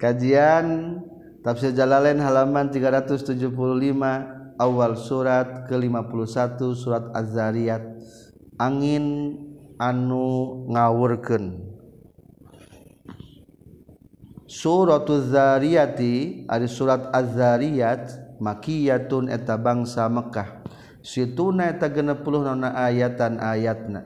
Kajian 0.00 0.96
Tafsir 1.44 1.76
Jalalain 1.76 2.16
halaman 2.16 2.72
375 2.72 3.52
awal 4.56 4.96
surat 4.96 5.68
ke-51 5.68 6.56
surat 6.72 7.12
Az-Zariyat. 7.12 7.84
Angin 8.56 9.36
anu 9.76 10.64
ngawurkeun. 10.72 11.68
Suratul 14.48 15.28
Zariyati 15.28 16.44
ari 16.48 16.68
surat 16.68 17.12
Az-Zariyat 17.12 18.40
makiyatun 18.40 19.28
eta 19.28 19.60
bangsa 19.60 20.08
Mekkah 20.08 20.60
situna 21.00 21.72
eta 21.72 21.88
60 21.88 22.44
naona 22.44 22.76
ayatan 22.76 23.40
ayatna. 23.40 24.04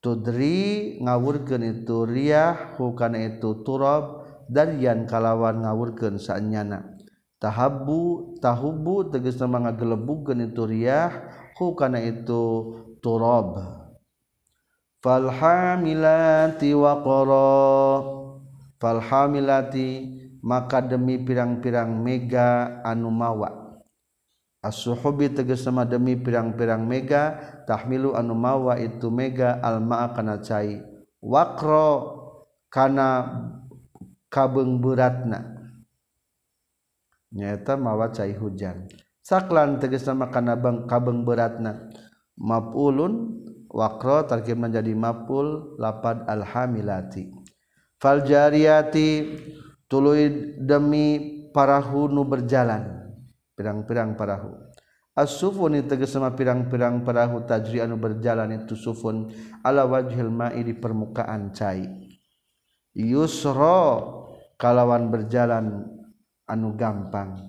Tudri 0.02 0.98
ngawurkeun 1.06 1.62
itu 1.70 2.08
riah 2.10 2.78
hukana 2.82 3.38
itu 3.38 3.62
turab 3.62 4.26
daryan 4.50 5.06
kalawan 5.06 5.62
ngawurkeun 5.62 6.18
sanyana. 6.18 6.97
Tahabu 7.38 8.34
tahubu 8.42 9.14
tegas 9.14 9.38
nama 9.38 9.70
ngagelebukeun 9.70 10.50
itu 10.50 10.64
riyah 10.66 11.12
hu 11.58 11.74
kana 11.78 12.02
itu 12.02 12.74
turab. 13.02 13.62
Falhamilati 15.02 16.74
waqara 16.74 18.02
falhamilati 18.82 19.90
maka 20.42 20.82
demi 20.82 21.22
pirang-pirang 21.22 22.02
mega 22.02 22.82
anu 22.82 23.14
mawa. 23.14 23.82
As-suhubi 24.66 25.32
tegas 25.32 25.62
nama 25.70 25.86
demi 25.86 26.18
pirang-pirang 26.18 26.82
mega 26.82 27.38
tahmilu 27.70 28.18
anu 28.18 28.34
mawa 28.34 28.82
itu 28.82 29.14
mega 29.14 29.62
alma 29.62 30.10
kana 30.18 30.42
cai. 30.42 30.82
Waqra 31.22 32.18
kana 32.74 33.10
kabeung 34.28 34.82
beratna 34.82 35.57
nyata 37.34 37.76
mawa 37.76 38.12
cai 38.12 38.36
hujan. 38.36 38.88
Saklan 39.24 39.84
tegas 39.84 40.08
nama 40.08 40.32
kana 40.32 40.56
bang 40.56 40.88
kabeng 40.88 41.28
beratna. 41.28 41.92
Mapulun 42.40 43.44
wakro 43.68 44.24
tarkib 44.24 44.56
menjadi 44.56 44.96
mapul 44.96 45.76
lapad 45.76 46.24
alhamilati. 46.30 47.28
Fal 48.00 48.24
jariyati 48.24 49.36
tuluy 49.92 50.56
demi 50.62 51.44
parahu 51.52 52.08
nu 52.08 52.24
berjalan. 52.24 53.12
Pirang-pirang 53.58 54.14
parahu. 54.14 54.54
As-sufun 55.18 55.74
tegas 55.90 56.14
sama 56.14 56.38
pirang-pirang 56.38 57.02
parahu 57.02 57.42
tajri 57.42 57.82
anu 57.82 57.98
berjalan 57.98 58.54
itu 58.54 58.78
sufun 58.78 59.34
ala 59.66 59.90
wajhil 59.90 60.30
ma'i 60.30 60.62
di 60.62 60.78
permukaan 60.78 61.50
cai. 61.58 61.90
Yusra 62.94 63.98
kalawan 64.62 65.10
berjalan 65.10 65.97
anu 66.48 66.74
gampang. 66.74 67.46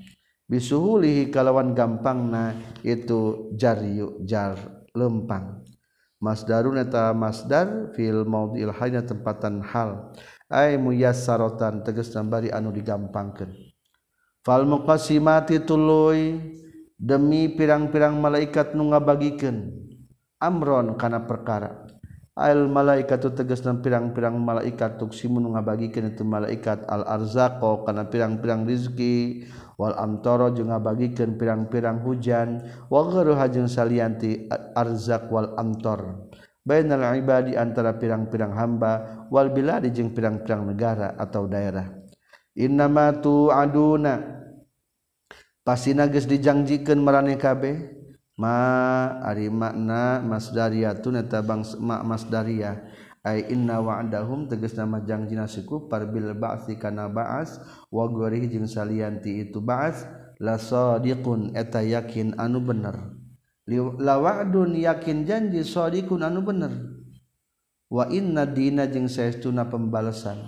Bisuhulihi 0.49 1.31
kalawan 1.31 1.73
gampang 1.73 2.29
na 2.29 2.57
itu 2.83 3.53
jariyu 3.55 4.21
jar 4.27 4.57
lempang. 4.97 5.63
Masdarun 6.19 6.83
eta 6.83 7.15
masdar 7.15 7.95
fil 7.95 8.27
maudil 8.27 8.75
hayna 8.75 9.07
tempatan 9.07 9.63
hal. 9.63 10.11
Ay 10.51 10.75
muyassaratan 10.81 11.87
tegas 11.87 12.11
nambari 12.11 12.51
anu 12.51 12.75
digampangkeun. 12.75 13.55
Fal 14.43 14.65
muqassimati 14.65 15.63
tuluy 15.63 16.41
demi 16.99 17.53
pirang-pirang 17.53 18.19
malaikat 18.19 18.75
nu 18.75 18.91
ngabagikeun 18.91 19.71
amron 20.41 20.97
kana 20.97 21.23
perkara. 21.29 21.87
al 22.39 22.71
malaikat 22.71 23.19
tu 23.19 23.35
tegas 23.35 23.59
dan 23.67 23.83
pirang-pirang 23.83 24.39
malaikat. 24.39 25.03
Tuksimun 25.03 25.51
ngabagikan 25.59 26.07
itu 26.07 26.23
malaikat 26.23 26.87
al 26.87 27.03
arzaqo 27.03 27.83
karena 27.83 28.07
pirang-pirang 28.07 28.63
rizki. 28.63 29.51
Wal 29.75 29.95
amtoro 29.99 30.55
jeung 30.55 30.71
ngabagikan 30.71 31.35
pirang-pirang 31.35 32.07
hujan. 32.07 32.63
Wa 32.87 33.03
ghairuha 33.11 33.51
jeung 33.51 33.67
salianti 33.67 34.47
arzak 34.79 35.27
wal 35.31 35.59
amtor. 35.59 36.31
Bainal 36.63 37.03
ibadi 37.19 37.59
antara 37.59 37.99
pirang-pirang 37.99 38.55
hamba 38.55 39.27
wal 39.35 39.51
biladi 39.51 39.91
jeung 39.91 40.15
pirang-pirang 40.15 40.71
negara 40.71 41.19
atau 41.19 41.51
daerah. 41.51 41.91
Innama 42.55 43.15
tu 43.19 43.51
aduna 43.51 44.19
pasti 45.67 45.95
nages 45.95 46.27
dijanjikan 46.31 47.03
maraneh 47.03 47.39
kabeh. 47.39 47.98
ma 48.39 49.19
ari 49.27 49.51
makna 49.51 50.23
masdariyatun 50.23 51.19
eta 51.27 51.43
bangsa 51.43 51.75
ma 51.83 52.07
masdariyah 52.07 52.79
ay 53.27 53.51
inna 53.51 53.83
wa'dahum 53.83 54.47
tegas 54.47 54.79
nama 54.79 55.03
jangjina 55.03 55.51
siku 55.51 55.91
parbil 55.91 56.33
ba'si 56.39 56.79
kana 56.79 57.11
ba'as 57.11 57.59
wa 57.91 58.07
gori 58.07 58.47
jeung 58.47 58.71
salianti 58.71 59.43
itu 59.43 59.59
ba'as 59.59 60.07
la 60.39 60.55
sadiqun 60.55 61.53
eta 61.59 61.83
yakin 61.83 62.39
anu 62.39 62.63
bener. 62.63 63.19
La 64.01 64.17
wa'dun 64.17 64.79
yakin 64.79 65.27
janji 65.27 65.67
sadiqun 65.67 66.23
anu 66.23 66.41
bener. 66.47 66.73
Wa 67.91 68.07
inna 68.09 68.47
dina 68.47 68.87
jeung 68.87 69.11
saestuna 69.11 69.67
pembalasan. 69.67 70.39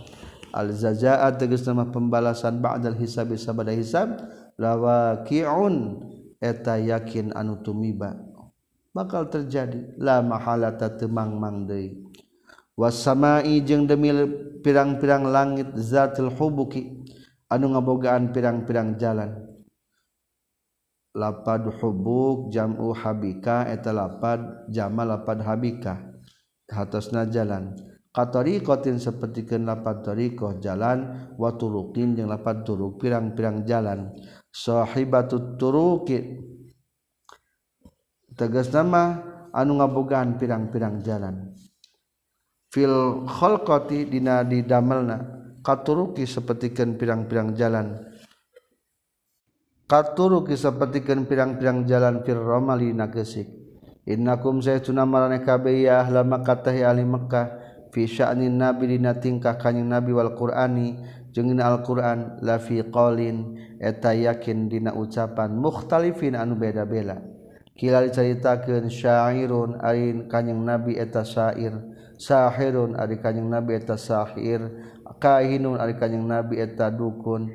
Al 0.55 0.73
jazaa 0.73 1.27
tegas 1.37 1.67
nama 1.67 1.91
pembalasan 1.91 2.63
ba'dal 2.63 2.97
hisabi 2.97 3.35
sabada 3.35 3.75
hisab 3.75 4.15
lawaqi'un 4.57 5.75
eta 6.41 6.81
yakin 6.81 7.37
anu 7.37 7.61
tumiba. 7.63 8.17
Bakal 8.91 9.31
terjadi. 9.31 9.95
La 10.01 10.19
mahalata 10.25 10.91
temang 10.99 11.39
mangdei 11.39 12.11
wasamai 12.81 13.61
jeung 13.61 13.85
demi 13.85 14.09
pirang-pirang 14.65 15.29
langit 15.29 15.69
zatil 15.77 16.33
hubuki 16.33 17.05
anu 17.53 17.77
ngabogaan 17.77 18.33
pirang-pirang 18.33 18.97
jalan. 18.97 19.37
Lapad 21.13 21.69
hubuk 21.83 22.49
jamu 22.55 22.97
habika 22.97 23.69
eta 23.69 23.93
lapad 23.93 24.71
jama 24.73 25.05
lapad 25.05 25.45
habika. 25.45 26.01
Hatosna 26.71 27.27
jalan. 27.29 27.77
Katorikotin 28.11 28.99
sapertikeun 28.99 29.67
lapad 29.67 30.03
tariqah 30.07 30.59
jalan 30.63 31.31
wa 31.39 31.51
turuqin 31.55 32.15
jeung 32.15 32.31
lapad 32.31 32.63
turuk 32.63 33.03
pirang-pirang 33.03 33.67
jalan. 33.67 34.15
sohibatu 34.51 35.57
turuki 35.57 36.43
tegas 38.35 38.71
nama 38.75 39.23
anu 39.55 39.79
ngabogaan 39.79 40.39
pirang-pirang 40.39 41.03
jalan. 41.03 41.55
Fil 42.71 43.27
khalqati 43.27 44.07
dina 44.07 44.47
didamelna. 44.47 45.43
Katuruki 45.61 46.25
sapertikeun 46.25 46.97
pirang-pirang 46.97 47.53
jalan. 47.53 48.01
Katuruki 49.85 50.57
sapertikeun 50.57 51.27
pirang-pirang 51.27 51.85
jalan 51.85 52.23
fil 52.25 52.41
ramali 52.41 52.95
nagesik. 52.95 53.51
Innakum 54.09 54.65
saytuna 54.65 55.05
marane 55.05 55.45
kabeh 55.45 55.85
ya 55.85 56.01
ahli 56.01 56.25
makkah 56.25 56.65
ahli 56.65 57.05
makkah. 57.05 57.47
Fi 57.91 58.07
sya'nin 58.07 58.55
nabi 58.55 58.97
dina 58.97 59.19
tingkah 59.19 59.59
kanjing 59.59 59.91
nabi 59.91 60.15
wal 60.15 60.33
qur'ani. 60.39 61.20
jeung 61.31 61.55
Alquran 61.63 62.43
lafi 62.43 62.83
qolin 62.91 63.55
eta 63.79 64.15
yakin 64.15 64.67
dina 64.67 64.91
ucapan 64.95 65.55
mukhtalifin 65.55 66.35
anu 66.35 66.59
beda-beda. 66.59 67.23
Kila 67.79 68.05
diceritakeun 68.05 68.93
syairun 68.93 69.81
arin 69.81 70.29
kanjing 70.29 70.61
nabi 70.61 71.01
eta 71.01 71.25
syair 71.25 71.73
sahirun 72.21 72.93
ari 72.93 73.17
kanjing 73.17 73.49
nabi 73.49 73.81
eta 73.81 73.97
sahir 73.97 74.61
kahinun 75.17 75.81
ari 75.81 75.97
kanjing 75.97 76.29
nabi 76.29 76.61
eta 76.61 76.93
dukun 76.93 77.49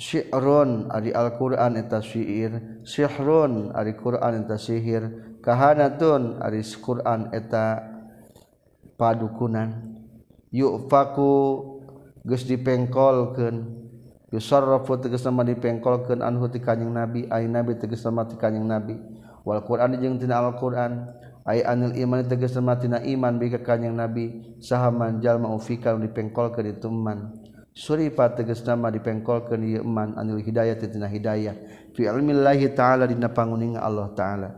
syi'run 0.00 0.88
ari 0.88 1.12
Alquran 1.12 1.76
eta 1.76 2.00
syair 2.00 2.80
sihrun 2.88 3.74
ari 3.76 3.92
Quran 4.00 4.48
eta 4.48 4.56
sihir 4.56 5.04
kahanatun 5.44 6.40
ari 6.40 6.64
Quran 6.64 7.28
eta 7.34 7.84
padukunan. 8.96 10.00
Yufaku 10.48 11.77
geus 12.28 12.44
dipengkolkeun. 12.44 13.88
Yusarrafu 14.28 15.00
tegas 15.00 15.24
nama 15.24 15.40
dipengkolkeun 15.40 16.20
anhu 16.20 16.52
ti 16.52 16.60
kanjing 16.60 16.92
nabi 16.92 17.24
ai 17.32 17.48
nabi 17.48 17.80
tegas 17.80 18.04
nama 18.04 18.28
ti 18.28 18.36
kanjing 18.36 18.68
nabi. 18.68 19.00
Wal 19.48 19.64
qur'an 19.64 19.96
jeung 19.96 20.20
tina 20.20 20.44
al 20.44 20.52
qur'an 20.60 21.16
ay 21.48 21.64
anil 21.64 21.96
iman 21.96 22.20
tegas 22.28 22.52
nama 22.52 22.76
tina 22.76 23.00
iman 23.00 23.40
bi 23.40 23.48
ka 23.48 23.64
kanjing 23.64 23.96
nabi. 23.96 24.44
Sahaman 24.60 25.24
jalma 25.24 25.48
ufika 25.48 25.96
dipengkolkeun 25.96 26.76
itu 26.76 26.92
man 26.92 27.40
surifa 27.72 28.36
tegas 28.36 28.60
nama 28.68 28.92
dipengkolkeun 28.92 29.64
ieu 29.64 29.80
iman 29.80 30.12
anil 30.20 30.44
hidayah 30.44 30.76
tina 30.76 31.08
hidayah. 31.08 31.56
Fi 31.96 32.04
ilmillahi 32.04 32.76
ta'ala 32.76 33.08
dina 33.08 33.32
panguninga 33.32 33.80
Allah 33.80 34.12
ta'ala. 34.12 34.48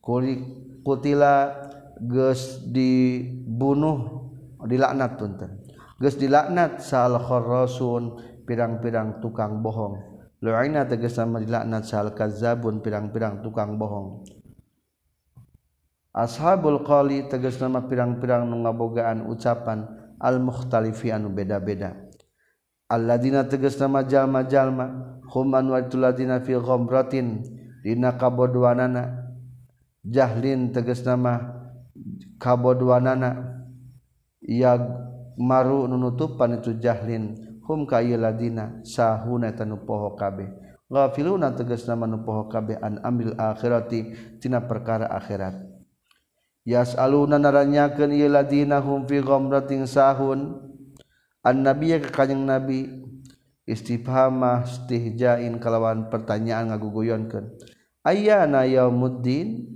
Kuli 0.00 0.40
kutila 0.80 1.52
geus 2.00 2.64
dibunuh 2.64 4.24
dilaknat 4.64 5.20
punten 5.20 5.59
geus 6.00 6.16
dilaknat 6.16 6.80
sal 6.80 7.20
kharrasun 7.20 8.16
pirang-pirang 8.48 9.20
tukang 9.20 9.60
bohong. 9.60 10.00
Lu'ina 10.40 10.88
tegasna 10.88 11.36
dilaknat 11.36 11.84
sal 11.84 12.16
kazzabun 12.16 12.80
pirang-pirang 12.80 13.44
tukang 13.44 13.76
bohong. 13.76 14.24
Ashabul 16.10 16.82
qali 16.82 17.28
tegas 17.30 17.60
nama 17.62 17.86
pirang-pirang 17.86 18.48
nu 18.48 18.64
ngabogaan 18.66 19.30
ucapan 19.30 19.86
al 20.18 20.42
mukhtalifi 20.42 21.14
anu 21.14 21.30
beda-beda. 21.30 21.94
Alladzina 22.90 23.46
tegas 23.46 23.78
nama 23.78 24.02
jalma-jalma 24.02 25.20
hum 25.30 25.54
an 25.54 25.70
ladina 25.70 26.42
fi 26.42 26.58
ghamratin 26.58 27.44
dina 27.84 28.18
kabodwanana. 28.18 29.30
Jahlin 30.02 30.72
tegas 30.74 31.04
nama 31.06 31.38
kabodwanana. 32.40 33.60
Ya 34.42 34.80
maru 35.38 35.86
nunutupan 35.86 36.58
itu 36.58 36.78
jahlin. 36.80 37.38
Hum 37.66 37.86
kayu 37.86 38.18
ladina 38.18 38.82
sahuna 38.82 39.54
tanu 39.54 39.86
poho 39.86 40.18
kabeh. 40.18 40.50
Ghafiluna 40.90 41.54
tegas 41.54 41.86
nama 41.86 42.08
nu 42.08 42.26
poho 42.26 42.50
kabeh 42.50 42.80
an 42.82 42.98
amil 43.06 43.38
akhirati 43.38 44.14
tina 44.42 44.64
perkara 44.66 45.06
akhirat. 45.06 45.54
Yasaluna 46.66 47.38
naranyakeun 47.38 48.10
ieu 48.10 48.26
ladina 48.26 48.82
hum 48.82 49.06
fi 49.06 49.22
ghamratin 49.22 49.86
sahun. 49.86 50.66
An 51.46 51.56
nabiyya 51.62 52.02
ka 52.02 52.26
kanjing 52.26 52.42
nabi 52.42 53.00
istifhamah 53.70 54.66
istihja'in 54.66 55.62
kalawan 55.62 56.10
pertanyaan 56.10 56.74
ngaguguyonkeun 56.74 57.54
ayyana 58.02 58.66
yaumuddin 58.66 59.70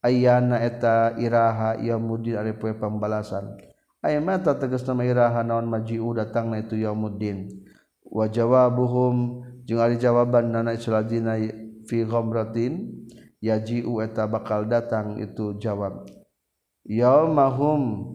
ayyana 0.00 0.64
eta 0.64 1.12
iraha 1.20 1.76
yaumuddin 1.76 2.40
ari 2.40 2.56
poe 2.56 2.72
pembalasan 2.72 3.60
aya 4.04 4.20
mata 4.20 4.52
tegas 4.60 4.84
nama 4.84 5.08
Iraha 5.08 5.40
naon 5.40 5.64
maji 5.64 5.96
datang 6.12 6.52
na 6.52 6.60
itu 6.60 6.76
muddin 6.92 7.48
wajawa 8.04 8.68
buhum 8.68 9.42
jawaban 9.64 10.52
nanadina 10.52 11.40
firotin 11.88 13.02
yajieta 13.40 14.28
bakal 14.28 14.68
datang 14.68 15.20
itu 15.20 15.56
jawab. 15.56 16.08
Ya 16.84 17.24
mahum 17.24 18.12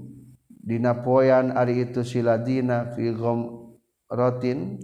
Dinapoyan 0.60 1.56
ari 1.56 1.82
itu 1.82 2.06
siladina 2.06 2.94
fiom 2.94 3.74
rotin 4.06 4.78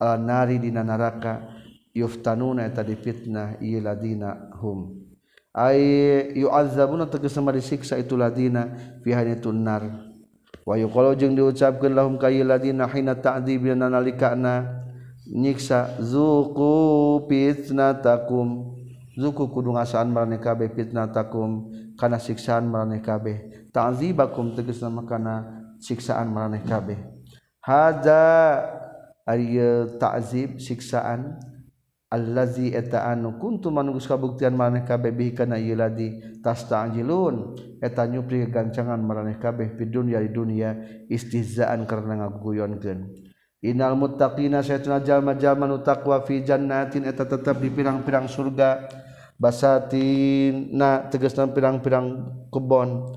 nari 0.00 0.56
dina 0.56 0.80
naraka 0.80 1.44
yuftanuna 1.92 2.64
eta 2.64 2.80
difitnah 2.80 3.60
ieu 3.60 3.84
ladina 3.84 4.48
hum. 4.56 4.96
Ay 5.52 6.32
yu'azzabuna 6.36 7.10
tegas 7.12 7.36
sama 7.36 7.52
disiksa 7.52 8.00
itu 8.00 8.16
ladina 8.16 8.96
fi 9.04 9.12
itu 9.12 9.52
nar 9.52 10.05
Wahyu 10.66 10.90
kalau 10.90 11.14
jeung 11.14 11.38
diucapkan 11.38 11.94
lahum 11.94 12.18
kayiladina 12.18 12.90
hina 12.90 13.14
ta'dibina 13.14 13.86
nalikana 13.86 14.82
nyiksa 15.30 16.02
zuku 16.02 17.22
fitnatakum. 17.30 18.74
Zuku 19.14 19.46
kudu 19.48 19.78
ngasaan 19.78 20.10
maraneh 20.10 20.42
kabeh 20.42 20.74
fitnatakum. 20.74 21.70
Kana 21.94 22.18
siksaan 22.18 22.66
maraneh 22.66 22.98
kabeh. 22.98 23.70
Ta'zibakum 23.70 24.58
tegasna 24.58 24.90
makana 24.90 25.34
siksaan 25.78 26.34
maraneh 26.34 26.66
kabeh. 26.66 26.98
Hada 27.62 28.66
ari 29.22 29.62
ta'zib 30.02 30.58
siksaan. 30.58 31.38
allazi 32.16 32.72
eta 32.72 33.04
anu 33.04 33.36
kuntu 33.36 33.68
manunggus 33.68 34.08
kabuktian 34.08 34.56
maneh 34.56 34.88
kabeh 34.88 35.12
bihi 35.12 35.36
kana 35.36 35.60
ieu 35.60 35.76
ladi 35.76 36.40
tasta'jilun 36.40 37.52
eta 37.84 38.08
nyupri 38.08 38.48
gancangan 38.48 38.98
maraneh 39.04 39.36
kabeh 39.36 39.76
di 39.76 39.84
dunya 39.92 40.24
di 40.24 40.32
dunia 40.32 40.72
istihzaan 41.12 41.84
karena 41.84 42.24
ngaguyonkeun 42.24 43.26
Innal 43.64 43.96
muttaqina 43.96 44.60
saytuna 44.62 45.00
jalma-jalma 45.00 45.66
nu 45.66 45.80
taqwa 45.82 46.20
fi 46.22 46.44
jannatin 46.44 47.08
eta 47.08 47.24
tetep 47.24 47.56
di 47.58 47.72
pirang-pirang 47.72 48.28
surga. 48.28 48.84
Basatina 49.36 51.08
tegasna 51.08 51.50
pirang-pirang 51.50 52.06
kebon. 52.52 53.10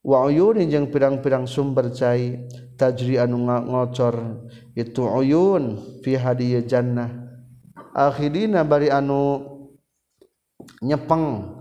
Wa 0.00 0.24
uyunin 0.30 0.70
jeung 0.70 0.88
pirang-pirang 0.88 1.44
sumber 1.44 1.92
cai 1.92 2.48
tajri 2.78 3.20
anu 3.20 3.44
ngocor 3.44 4.46
itu 4.72 5.04
uyun 5.04 5.78
fi 6.00 6.16
hadiya 6.16 6.64
jannah. 6.64 7.23
akhidina 7.94 8.66
bari 8.66 8.90
anu 8.90 9.40
nyepeng. 10.82 11.54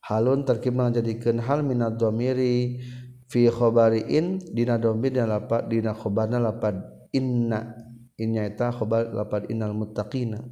Halun 0.00 0.42
terkim 0.42 0.74
jadikan 0.90 1.38
hal 1.38 1.62
minad 1.62 1.94
domiri 1.94 2.82
fi 3.30 3.46
khobariin 3.46 4.42
dina 4.42 4.74
domir 4.74 5.14
dan 5.14 5.30
lapat 5.30 5.70
dina 5.70 5.94
khobarna 5.94 6.42
lapat 6.42 6.74
inna 7.14 7.78
innya 8.18 8.42
eta 8.50 8.74
khobar 8.74 9.14
lapat 9.14 9.46
innal 9.48 9.70
muttaqina. 9.70 10.42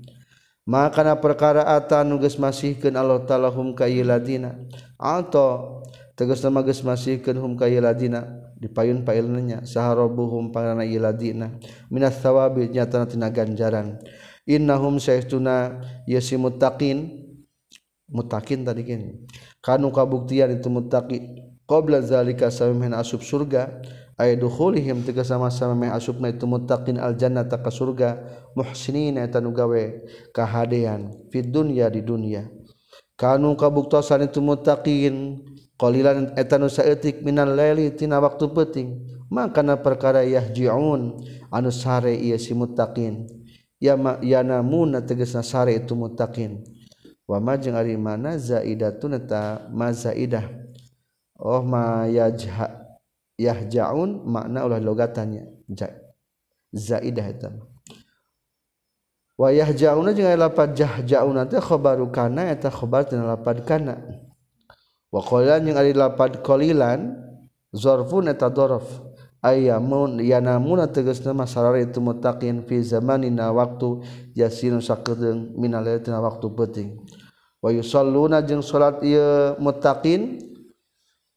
Makana 0.69 1.17
perkara 1.19 1.65
ata 1.65 2.05
nugas 2.05 2.37
masihkeun 2.37 2.95
Allah 2.95 3.25
taala 3.25 3.49
hum 3.49 3.73
kayiladina 3.73 4.55
atau 5.01 5.83
tegas 6.13 6.45
nama 6.45 6.61
geus 6.61 6.85
masihkeun 6.85 7.41
hum 7.41 7.53
ka 7.57 7.67
kayiladina 7.67 8.53
dipayun 8.61 9.01
pailna 9.01 9.41
nya 9.41 9.59
saharobuhum 9.65 10.53
pangarana 10.53 10.85
iladina 10.85 11.57
minas 11.89 12.21
thawabi 12.21 12.69
nyata 12.69 13.09
tina 13.09 13.33
ganjaran. 13.33 13.97
Innahum 14.49 14.97
sayytuna 14.97 15.85
yasi 16.09 16.41
muttaqin 16.41 17.29
muttaqin 18.09 18.65
tadi 18.65 18.83
kan. 18.89 19.03
Kanu 19.61 19.93
kabuktian 19.93 20.57
itu 20.57 20.73
muttaqi. 20.73 21.45
Qabla 21.69 22.01
zalika 22.01 22.49
samemeh 22.49 22.97
asup 22.97 23.21
surga. 23.21 23.85
Ay 24.19 24.35
dukhulihim 24.35 25.07
tegas 25.07 25.31
sama-sama 25.31 25.79
meh 25.79 25.95
asupna 25.95 26.27
itu 26.35 26.43
muttaqin 26.43 26.99
al 26.99 27.15
jannata 27.15 27.63
ka 27.63 27.71
surga. 27.71 28.19
Muhsinin 28.59 29.15
eta 29.15 29.39
nu 29.39 29.55
gawe 29.55 29.83
kahadean 30.35 31.15
fid 31.31 31.55
dunya 31.55 31.87
di 31.87 32.03
dunia 32.03 32.51
kanu 33.15 33.55
kabuktosan 33.55 34.27
itu 34.27 34.43
muttaqin. 34.43 35.45
Qalilan 35.79 36.35
eta 36.35 36.59
nu 36.59 36.67
saeutik 36.67 37.23
minal 37.23 37.55
laili 37.55 37.95
tina 37.95 38.19
waktu 38.19 38.51
peuting. 38.51 38.89
Makana 39.31 39.79
perkara 39.79 40.27
yahjiun. 40.27 41.23
Anu 41.55 41.71
sare 41.71 42.11
ieu 42.19 42.35
si 42.35 42.51
muttaqin 42.59 43.38
yama 43.79 44.19
yanamuna 44.23 45.01
tegesna 45.03 45.43
sare 45.43 45.75
itu 45.79 45.95
mutakin 45.95 46.63
wa 47.27 47.39
ma 47.39 47.55
jeung 47.57 47.79
ari 47.79 47.97
mana 47.97 48.39
zaidatun 48.39 49.23
ta 49.27 49.67
mazaidah 49.71 50.47
oh 51.39 51.63
ma 51.63 52.07
yajha 52.11 52.99
yahjaun 53.39 54.27
makna 54.27 54.67
ulah 54.67 54.83
logatannya 54.83 55.47
zaidah 56.75 57.27
eta 57.31 57.55
wa 59.39 59.49
yahjauna 59.55 60.11
jeung 60.11 60.27
ari 60.27 60.39
lapad 60.39 60.75
jahjauna 60.75 61.47
teh 61.47 61.63
khabaru 61.63 62.11
kana 62.11 62.51
eta 62.51 62.75
khabar 62.75 63.07
tina 63.07 63.23
lapad 63.23 63.63
kana. 63.63 64.03
Wa 65.09 65.25
qalilan 65.25 65.65
jeung 65.65 65.79
ari 65.81 65.97
lapad 65.97 66.43
qalilan 66.45 67.17
zarfun 67.73 68.29
eta 68.29 68.53
dzarf 68.53 68.85
ayamun 69.49 70.21
yanamuna 70.21 70.85
tegasna 70.89 71.33
masarar 71.33 71.81
itu 71.81 71.99
mutakin 71.99 72.61
fi 72.69 72.85
zamanina 72.85 73.49
waktu 73.49 74.05
yasinu 74.37 74.85
sakedeung 74.85 75.57
minal 75.57 75.89
tina 76.05 76.21
waktu 76.21 76.47
penting. 76.53 76.89
Wa 77.59 77.73
yusalluna 77.75 78.45
jeung 78.45 78.63
salat 78.63 79.03
ieu 79.03 79.57
mutakin 79.59 80.39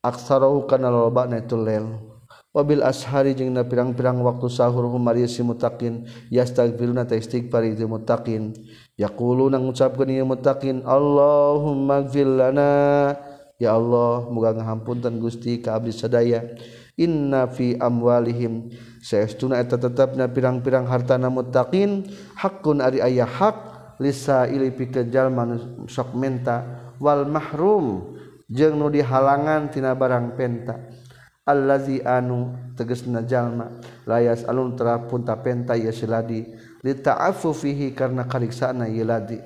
aksarahu 0.03 0.69
kana 0.69 0.91
lolobana 0.91 1.41
itu 1.41 1.57
lel. 1.57 2.11
Wabil 2.51 2.83
ashari 2.83 3.31
jeung 3.31 3.55
na 3.55 3.63
pirang-pirang 3.63 4.19
waktu 4.21 4.51
sahur 4.51 4.83
humari 4.91 5.23
si 5.25 5.39
mutakin 5.39 6.03
yastaghfiruna 6.27 7.07
ta 7.07 7.15
istighfar 7.15 7.63
itu 7.63 7.87
mutakin. 7.87 8.51
Yaquluna 8.99 9.55
ngucapkeun 9.57 10.11
ieu 10.11 10.27
mutakin 10.27 10.83
Allahumma 10.83 12.03
gfir 12.05 12.27
lana. 12.27 13.15
Ya 13.55 13.77
Allah 13.77 14.25
muga 14.27 14.57
ngahampunten 14.57 15.21
Gusti 15.21 15.61
ka 15.61 15.79
abdi 15.79 15.95
sadaya. 15.95 16.43
inna 16.97 17.47
fi 17.51 17.75
amwalihim. 17.77 18.71
Saestuna 19.01 19.59
eta 19.59 19.77
tetepna 19.77 20.29
pirang-pirang 20.29 20.85
hartana 20.87 21.29
muttaqin 21.31 22.07
hakun 22.37 22.79
ari 22.79 23.01
aya 23.01 23.25
hak 23.25 23.97
lisa 24.01 24.47
ili 24.47 24.71
jalma 25.11 25.59
sok 25.87 26.15
menta. 26.17 26.91
Wal 27.01 27.27
mahrum. 27.27 28.17
Jeung 28.51 28.75
nu 28.75 28.91
dihalangan 28.91 29.71
tina 29.71 29.95
barang 29.95 30.35
penta. 30.35 30.75
Allazi 31.47 32.03
anu 32.03 32.51
tegesna 32.75 33.23
jalma. 33.23 33.79
Layas 34.03 34.43
alun 34.43 34.75
terapun 34.75 35.23
ta 35.23 35.39
penta 35.39 35.73
ya 35.79 35.89
siladi 35.89 36.45
lita'afu 36.81 37.53
fihi 37.53 37.93
karena 37.93 38.25
kariksana 38.25 38.89
yiladi 38.89 39.37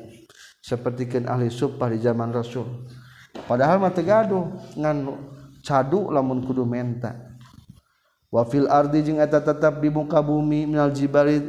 sapertikeun 0.65 1.29
ahli 1.29 1.53
supah 1.53 1.93
di 1.93 2.01
zaman 2.01 2.33
rasul. 2.33 2.89
Padahal 3.45 3.77
mah 3.77 3.91
teu 3.93 4.07
gaduh 4.07 4.49
ngan 4.73 4.97
cadu 5.61 6.09
lamun 6.09 6.41
kudu 6.41 6.65
menta. 6.65 7.13
Wafil 8.35 8.67
ardi 8.67 8.99
jeung 8.99 9.23
eta 9.23 9.39
tetap 9.39 9.79
di 9.79 9.87
muka 9.87 10.19
bumi 10.19 10.67
minal 10.67 10.91
jibali 10.91 11.39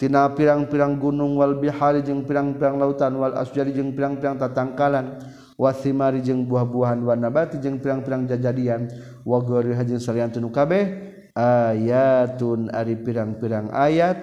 tina 0.00 0.32
pirang-pirang 0.32 0.96
gunung 0.96 1.36
wal 1.36 1.60
bihari 1.60 2.00
jeung 2.00 2.24
pirang-pirang 2.24 2.80
lautan 2.80 3.12
wal 3.20 3.36
asjari 3.36 3.76
jeung 3.76 3.92
pirang-pirang 3.92 4.40
tatangkalan 4.40 5.20
wasimari 5.60 6.24
jeung 6.24 6.48
buah-buahan 6.48 7.04
wa 7.04 7.12
nabati 7.12 7.60
jeung 7.60 7.84
pirang-pirang 7.84 8.24
jajadian 8.24 8.88
wa 9.28 9.44
ghairi 9.44 9.76
jeung 9.84 10.00
saliantun 10.00 10.48
kabeh 10.48 11.12
ayatun 11.36 12.72
ari 12.72 12.96
pirang-pirang 12.96 13.68
ayat 13.76 14.16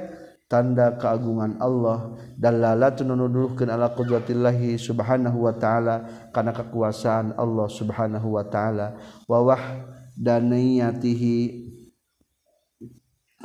tanda 0.50 0.98
keagungan 0.98 1.62
Allah 1.62 2.18
dalalatun 2.38 3.10
nuduhkeun 3.14 3.70
ala 3.70 3.90
qudratillahi 3.94 4.78
subhanahu 4.82 5.46
wa 5.46 5.54
ta'ala 5.54 6.30
kana 6.34 6.54
kekuasaan 6.54 7.34
Allah 7.38 7.68
subhanahu 7.70 8.34
wa 8.38 8.44
ta'ala 8.46 8.94
wa 9.26 9.42
wahdaniyatihi 9.46 11.73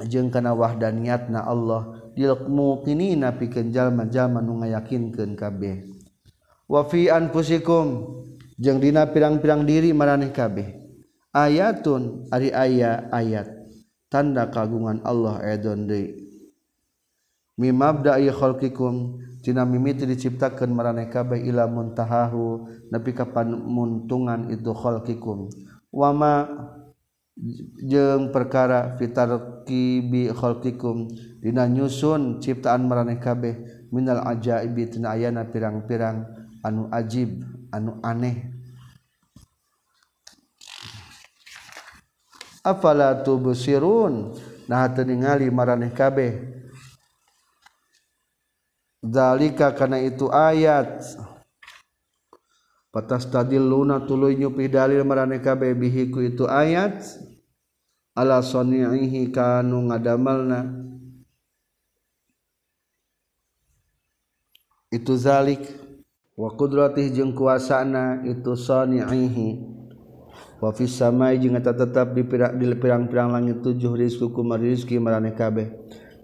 jeung 0.07 0.31
kana 0.31 0.55
wahda 0.55 0.95
niatna 0.95 1.43
Allah 1.43 1.99
dilmu 2.15 2.87
kini 2.87 3.19
na 3.19 3.35
pikeun 3.35 3.75
jalma-jalma 3.75 4.39
nu 4.39 4.63
ngayakinkeun 4.63 5.35
kabeh. 5.35 5.87
Wa 6.69 6.87
fi 6.87 7.11
anfusikum 7.11 8.07
jeung 8.61 8.79
dina 8.79 9.09
pirang-pirang 9.11 9.67
diri 9.67 9.91
maraneh 9.91 10.31
kabeh. 10.31 10.79
Ayatun 11.35 12.31
ari 12.31 12.55
aya 12.55 13.11
ayat 13.11 13.47
tanda 14.07 14.47
kagungan 14.51 15.03
Allah 15.03 15.43
edon 15.45 15.87
deui. 15.87 16.27
Mimabda'i 17.59 18.31
khalqikum 18.31 19.19
tina 19.43 19.67
mimiti 19.67 20.07
diciptakeun 20.07 20.71
maraneh 20.71 21.11
kabeh 21.11 21.43
ila 21.43 21.67
muntahahu 21.67 22.71
nepi 22.95 23.11
ka 23.19 23.27
panuntungan 23.27 24.47
itu 24.55 24.71
khalqikum. 24.71 25.51
Wama 25.91 26.47
jeng 27.79 28.35
perkara 28.35 28.99
fitarkibiholkikum 28.99 31.07
Dina 31.39 31.71
nyusun 31.71 32.43
ciptaan 32.43 32.91
meraneh 32.91 33.23
kabeh. 33.23 33.87
Minal 33.95 34.27
ajaibi 34.27 34.91
tina 34.91 35.15
ayana 35.15 35.47
pirang-pirang. 35.47 36.27
Anu 36.67 36.91
ajib 36.91 37.47
anu 37.71 38.03
aneh. 38.03 38.51
Afala 42.67 43.23
tubsirun? 43.23 44.35
Nah 44.67 44.91
teu 44.91 45.07
ningali 45.07 45.47
maraneh 45.49 45.95
kabeh. 45.95 46.59
Zalika 48.99 49.71
kana 49.79 50.03
itu 50.03 50.27
ayat. 50.29 51.07
patas 52.91 53.29
tadil 53.29 53.65
luna 53.65 54.05
tuluy 54.05 54.37
nyupi 54.37 54.69
dalil 54.69 55.05
marane 55.05 55.39
kabeh 55.39 55.73
bihi 55.77 56.11
ku 56.13 56.25
itu 56.25 56.45
ayat. 56.49 57.05
Ala 58.19 58.43
sonihi 58.43 59.31
kanu 59.31 59.89
ngadamalna. 59.89 60.67
Itu 64.91 65.15
zalik. 65.15 65.63
Wa 66.39 66.55
qudratih 66.55 67.11
jeung 67.11 67.35
kuasana 67.35 68.23
itu 68.23 68.55
sonihi 68.55 69.79
wa 70.59 70.75
fis 70.75 70.99
samai 70.99 71.39
jeung 71.39 71.55
eta 71.55 71.71
tetep 71.71 72.19
di 72.19 72.27
pirang-pirang 72.27 73.31
langit 73.31 73.63
tujuh 73.63 73.95
rizku 73.95 74.35
kumar 74.35 74.59
rizki 74.59 74.99
marane 74.99 75.31
kabeh 75.35 75.71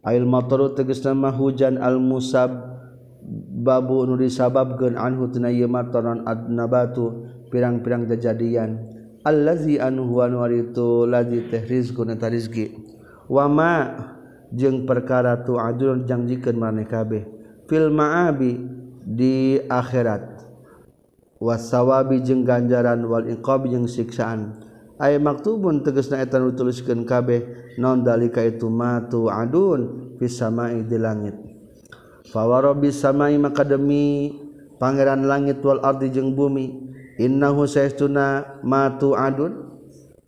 ail 0.03 0.27
mataru 0.27 0.75
tegasna 0.75 1.15
hujan 1.31 1.79
al 1.79 2.03
musab 2.03 2.74
babu 3.65 4.05
nu 4.05 4.21
disababkeun 4.21 5.01
anhu 5.01 5.33
tina 5.33 5.49
ieu 5.49 5.67
mataron 5.67 6.23
adnabatu 6.29 7.27
pirang-pirang 7.49 8.05
kejadian. 8.05 8.93
Allazi 9.25 9.81
anu 9.81 10.05
huwa 10.05 10.29
nuritu 10.29 11.09
lazi 11.09 11.49
teh 11.49 11.65
rizqun 11.65 12.13
eta 12.13 12.29
rizqi. 12.29 12.77
Wa 13.25 13.49
ma 13.49 13.73
jeung 14.53 14.85
perkara 14.85 15.41
tu 15.41 15.57
ajrun 15.57 16.05
jangjikeun 16.05 16.61
maneh 16.61 16.85
kabeh. 16.85 17.25
Fil 17.65 17.89
ma'abi 17.89 18.61
di 19.01 19.57
akhirat. 19.65 20.45
Wasawabi 21.41 22.21
jeung 22.21 22.45
ganjaran 22.45 23.01
wal 23.09 23.25
iqab 23.33 23.65
jeung 23.65 23.89
siksaan. 23.89 24.61
Ay 25.01 25.17
maktubun 25.17 25.81
tegasna 25.81 26.21
eta 26.21 26.37
nu 26.37 26.53
tuliskeun 26.53 27.09
kabeh 27.09 27.73
naon 27.81 28.05
dalika 28.05 28.45
itu 28.45 28.69
ma 28.69 29.03
tu 29.09 29.33
adun 29.33 30.15
fis 30.21 30.37
sama'i 30.37 30.85
di 30.85 31.01
langit. 31.01 31.54
fawaro 32.29 32.77
samai 32.91 33.37
maka 33.37 33.65
demi 33.65 34.33
pangeran 34.81 35.25
langit 35.29 35.61
wal 35.61 35.81
ardi 35.85 36.09
jeung 36.11 36.33
bumi 36.33 36.93
innahu 37.21 37.69
saestuna 37.69 38.61
matu 38.65 39.15
adun 39.15 39.81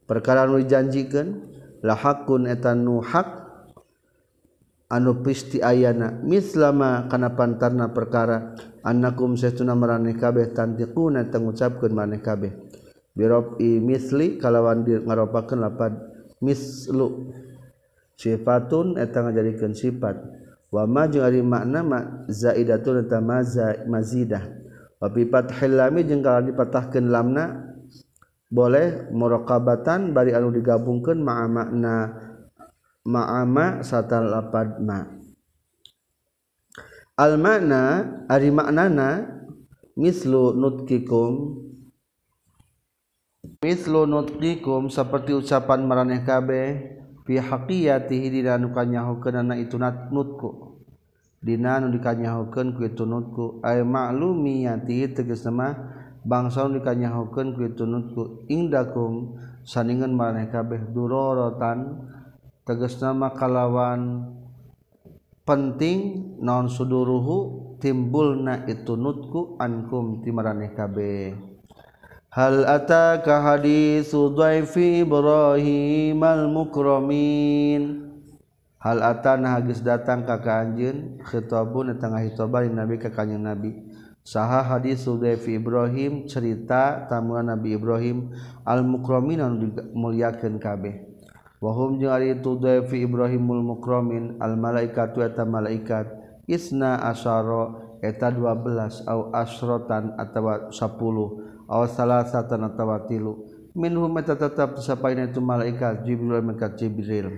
perkara 0.06 0.46
nu 0.46 0.62
dijanjikeun 0.62 1.28
la 1.82 1.94
hakun 1.94 2.46
eta 2.46 2.74
nu 2.74 3.00
hak. 3.02 3.46
Anu 4.86 5.18
pisti 5.18 5.58
ayana 5.58 6.14
mislama 6.22 7.10
kana 7.10 7.34
pantarna 7.34 7.90
perkara 7.90 8.54
annakum 8.86 9.34
saestuna 9.34 9.74
maraneh 9.74 10.14
kabeh 10.14 10.54
tantiquna 10.54 11.26
tengucapkeun 11.26 11.90
maneh 11.90 12.22
kabeh. 12.22 12.54
Birobi 13.10 13.82
misli 13.82 14.38
kalawan 14.38 14.86
ngaropakeun 14.86 15.58
lapad 15.58 15.90
mislu. 16.38 17.34
Sifatun 18.14 18.94
eta 18.94 19.26
ngajadikeun 19.26 19.74
sifat. 19.74 20.22
wama 20.76 21.08
jeung 21.08 21.24
ari 21.24 21.40
makna 21.40 21.80
ma 21.80 21.98
zaidatun 22.28 23.08
ta 23.08 23.24
mazidah 23.88 24.44
wa 25.00 25.08
bi 25.08 25.24
fathil 25.24 25.72
lam 25.72 25.96
jeung 26.04 26.20
kalau 26.20 26.44
dipatahkeun 26.44 27.08
lamna 27.08 27.72
boleh 28.52 29.08
muraqabatan 29.08 30.12
bari 30.12 30.36
anu 30.36 30.52
digabungkeun 30.52 31.18
ma'a 31.24 31.48
makna 31.48 31.94
ma'ama 33.06 33.80
sarta 33.80 34.20
lapad 34.20 34.82
ma. 34.82 35.02
Al 37.16 37.40
makna 37.40 38.04
ari 38.28 38.52
maknana 38.52 39.24
mislu 39.96 40.52
nutkikum 40.52 41.64
mislu 43.64 44.04
nutkikum 44.04 44.92
seperti 44.92 45.32
ucapan 45.32 45.88
maraneh 45.88 46.20
kabeh 46.20 46.66
fi 47.24 47.40
haqiyatihi 47.40 48.28
dina 48.28 48.60
nu 48.60 48.70
kanyahokeunana 48.76 49.56
itu 49.56 49.80
nutku 50.12 50.65
Dina 51.42 51.78
nu 51.78 51.92
dikanyahukeun 51.92 52.74
ku 52.74 52.82
tunutku. 52.92 53.60
Ay 53.60 53.84
ma'lumiyati 53.84 55.12
tegas 55.12 55.44
nama 55.44 55.74
bangsa 56.24 56.66
nu 56.66 56.80
dikanyahukeun 56.80 57.54
ku 57.54 57.62
tunutku. 57.76 58.22
Indakum 58.48 59.36
saningan 59.66 60.14
maneh 60.14 60.48
kabeh 60.48 60.94
durorotan 60.94 62.06
tegas 62.66 62.98
nama 62.98 63.30
kalawan 63.34 64.32
penting 65.46 66.34
non 66.42 66.66
suduruhu 66.66 67.78
timbulna 67.78 68.66
itunutku 68.66 69.60
ankum 69.62 70.24
timaraneh 70.24 70.74
kabeh. 70.74 71.36
Hal 72.36 72.68
ataka 72.68 73.40
hadithu 73.40 74.34
dhaifi 74.36 75.06
Ibrahim 75.06 76.20
al-mukramin 76.20 78.05
hal 78.80 79.00
atana 79.00 79.56
hagis 79.56 79.80
datang 79.80 80.24
ka 80.24 80.40
kaanjeun 80.40 81.20
khitabun 81.24 81.96
tengah 81.96 82.24
hitoban 82.24 82.72
nabi 82.72 83.00
ka 83.00 83.12
kanjeng 83.12 83.42
nabi. 83.42 83.72
Saha 84.26 84.58
hadis 84.66 85.06
Dzaifi 85.06 85.62
Ibrahim 85.62 86.26
cerita 86.26 87.06
tamuan 87.06 87.46
Nabi 87.46 87.78
Ibrahim 87.78 88.34
al 88.66 88.82
mukromin 88.82 89.38
anu 89.38 89.70
dimuliakeun 89.70 90.58
kabeh. 90.58 91.06
Wahum 91.62 92.02
jeung 92.02 92.10
ari 92.10 92.34
itu 92.34 92.58
fi 92.90 93.06
Ibrahimul 93.06 93.64
mukromin 93.64 94.36
al-malaikat 94.42 95.16
eta 95.16 95.46
malaikat 95.48 96.10
isna 96.44 97.00
asyara 97.06 97.96
eta 98.04 98.28
12 98.28 99.08
au 99.08 99.32
asrotan 99.32 100.12
atawa 100.20 100.68
10 100.68 101.70
au 101.70 101.82
salasatan 101.88 102.60
atawa 102.66 103.08
3 103.08 103.78
minhum 103.78 104.10
eta 104.20 104.36
tetap 104.36 104.76
sapaina 104.82 105.24
itu 105.24 105.40
malaikat 105.40 106.02
Jibril 106.02 106.42
malaikat 106.44 106.76
Jibril. 106.76 107.30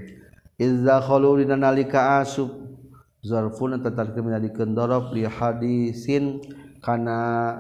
Nalika 0.59 2.19
asub. 2.19 2.69
Zarfun 3.19 3.83
tetap 3.83 4.15
menjadi 4.15 4.55
kendorok 4.55 5.11
li 5.11 5.27
hadisin 5.27 6.39
kana 6.79 7.59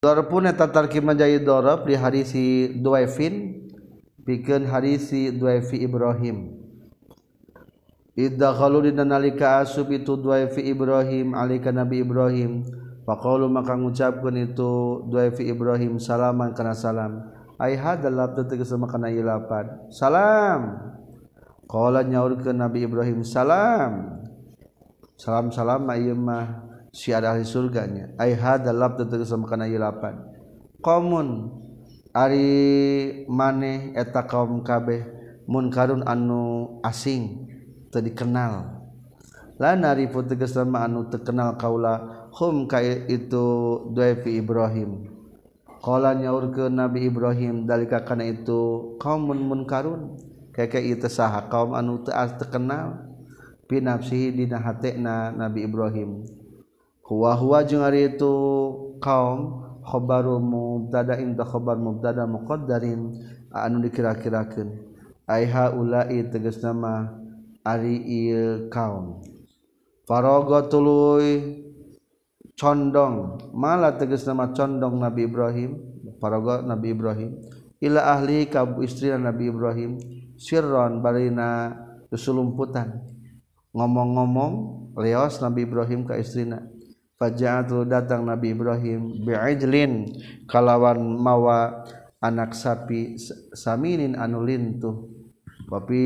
pun 0.00 0.48
tatarki 0.48 1.04
menjadi 1.04 1.44
dorob 1.44 1.84
di 1.84 1.92
harisi 1.92 2.72
duaifin 2.78 3.68
bikin 4.24 4.64
harisi 4.64 5.28
duaifi 5.34 5.84
Ibrahim. 5.84 6.56
Idza 8.16 8.50
kalau 8.56 8.82
dina 8.82 9.04
nalika 9.04 9.60
asub 9.60 9.92
itu 9.92 10.16
duaifi 10.16 10.64
Ibrahim 10.72 11.36
alika 11.36 11.68
Nabi 11.68 12.00
Ibrahim. 12.00 12.64
Faqalu 13.04 13.48
maka 13.52 13.76
ngucapkeun 13.76 14.36
itu 14.52 15.04
duaifi 15.08 15.48
Ibrahim 15.52 16.00
salaman 16.00 16.52
kana 16.56 16.72
salam 16.76 17.37
lapan 19.26 19.66
salam. 19.90 20.60
Kalau 21.68 22.00
nyaur 22.00 22.38
ke 22.40 22.54
Nabi 22.54 22.86
Ibrahim 22.86 23.26
salam. 23.26 24.22
Salam 25.18 25.50
salam 25.50 25.82
mah 25.84 26.46
si 26.94 27.10
ada 27.10 27.34
ahli 27.34 27.42
surganya. 27.42 28.14
Ay 28.14 28.38
hada 28.38 28.70
labda 28.70 29.10
tegas 29.10 29.34
makana 29.34 29.66
ilapan 29.66 30.38
qamun 30.78 31.50
ari 32.14 33.26
maneh 33.26 33.92
eta 33.98 34.22
kaum 34.24 34.62
kabeh 34.62 35.02
munkarun 35.50 36.06
anu 36.06 36.78
asing 36.86 37.50
teu 37.90 37.98
dikenal. 37.98 38.78
La 39.58 39.74
narifu 39.74 40.22
tegas 40.22 40.54
sama 40.54 40.86
anu 40.86 41.10
terkenal 41.10 41.58
kaula 41.58 42.30
hum 42.38 42.70
ka 42.70 42.78
itu 42.78 43.46
duefi 43.90 44.38
ibrahim. 44.38 45.17
Kala 45.88 46.12
nyaur 46.12 46.52
ke 46.52 46.68
Nabi 46.68 47.08
Ibrahim 47.08 47.64
dalika 47.64 48.04
kana 48.04 48.28
itu 48.28 48.92
kaum 49.00 49.32
munkarun. 49.32 50.20
Keke 50.52 50.84
itu 50.84 51.08
saha 51.08 51.48
kaum 51.48 51.72
anu 51.72 52.04
teu 52.04 52.12
terkenal 52.12 53.08
pinafsihi 53.72 54.36
dina 54.36 54.60
hatena 54.60 55.32
Nabi 55.32 55.64
Ibrahim. 55.64 56.28
Huwa 57.08 57.32
huwa 57.40 57.64
jeung 57.64 57.80
ari 57.80 58.04
itu 58.04 58.34
kaum 59.00 59.64
khabaru 59.80 60.36
mubtada 60.36 61.16
inda 61.16 61.48
khabar 61.48 61.80
mubtada 61.80 62.28
muqaddarin 62.28 63.24
anu 63.48 63.80
dikira-kirakeun. 63.80 64.68
Ai 65.24 65.48
haula'i 65.48 66.20
tegas 66.28 66.60
nama 66.60 67.16
ari 67.64 67.96
ieu 68.04 68.68
kaum. 68.68 69.24
Farogo 70.04 70.60
tuluy 70.68 71.64
condong. 72.58 73.38
Malah 73.54 73.94
tegas 73.96 74.26
nama 74.26 74.50
condong 74.50 74.98
Nabi 74.98 75.30
Ibrahim 75.30 75.78
paraga 76.18 76.60
Nabi 76.60 76.92
Ibrahim. 76.92 77.38
Ila 77.78 78.18
ahli 78.18 78.50
kabu 78.50 78.82
istri 78.82 79.14
Nabi 79.14 79.48
Ibrahim 79.48 80.02
sirron 80.34 80.98
barina 80.98 81.72
kesulumputan. 82.10 82.98
Ngomong-ngomong 83.70 84.52
leos 84.98 85.38
Nabi 85.38 85.62
Ibrahim 85.62 86.02
ke 86.02 86.18
istrina. 86.18 86.66
Fajaatul 87.18 87.86
datang 87.86 88.26
Nabi 88.26 88.54
Ibrahim 88.54 89.26
bi'ijlin 89.26 90.06
kalawan 90.46 91.02
mawa 91.02 91.86
anak 92.22 92.54
sapi 92.54 93.18
saminin 93.54 94.18
anu 94.18 94.42
lintuh. 94.42 95.06
Tapi 95.68 96.04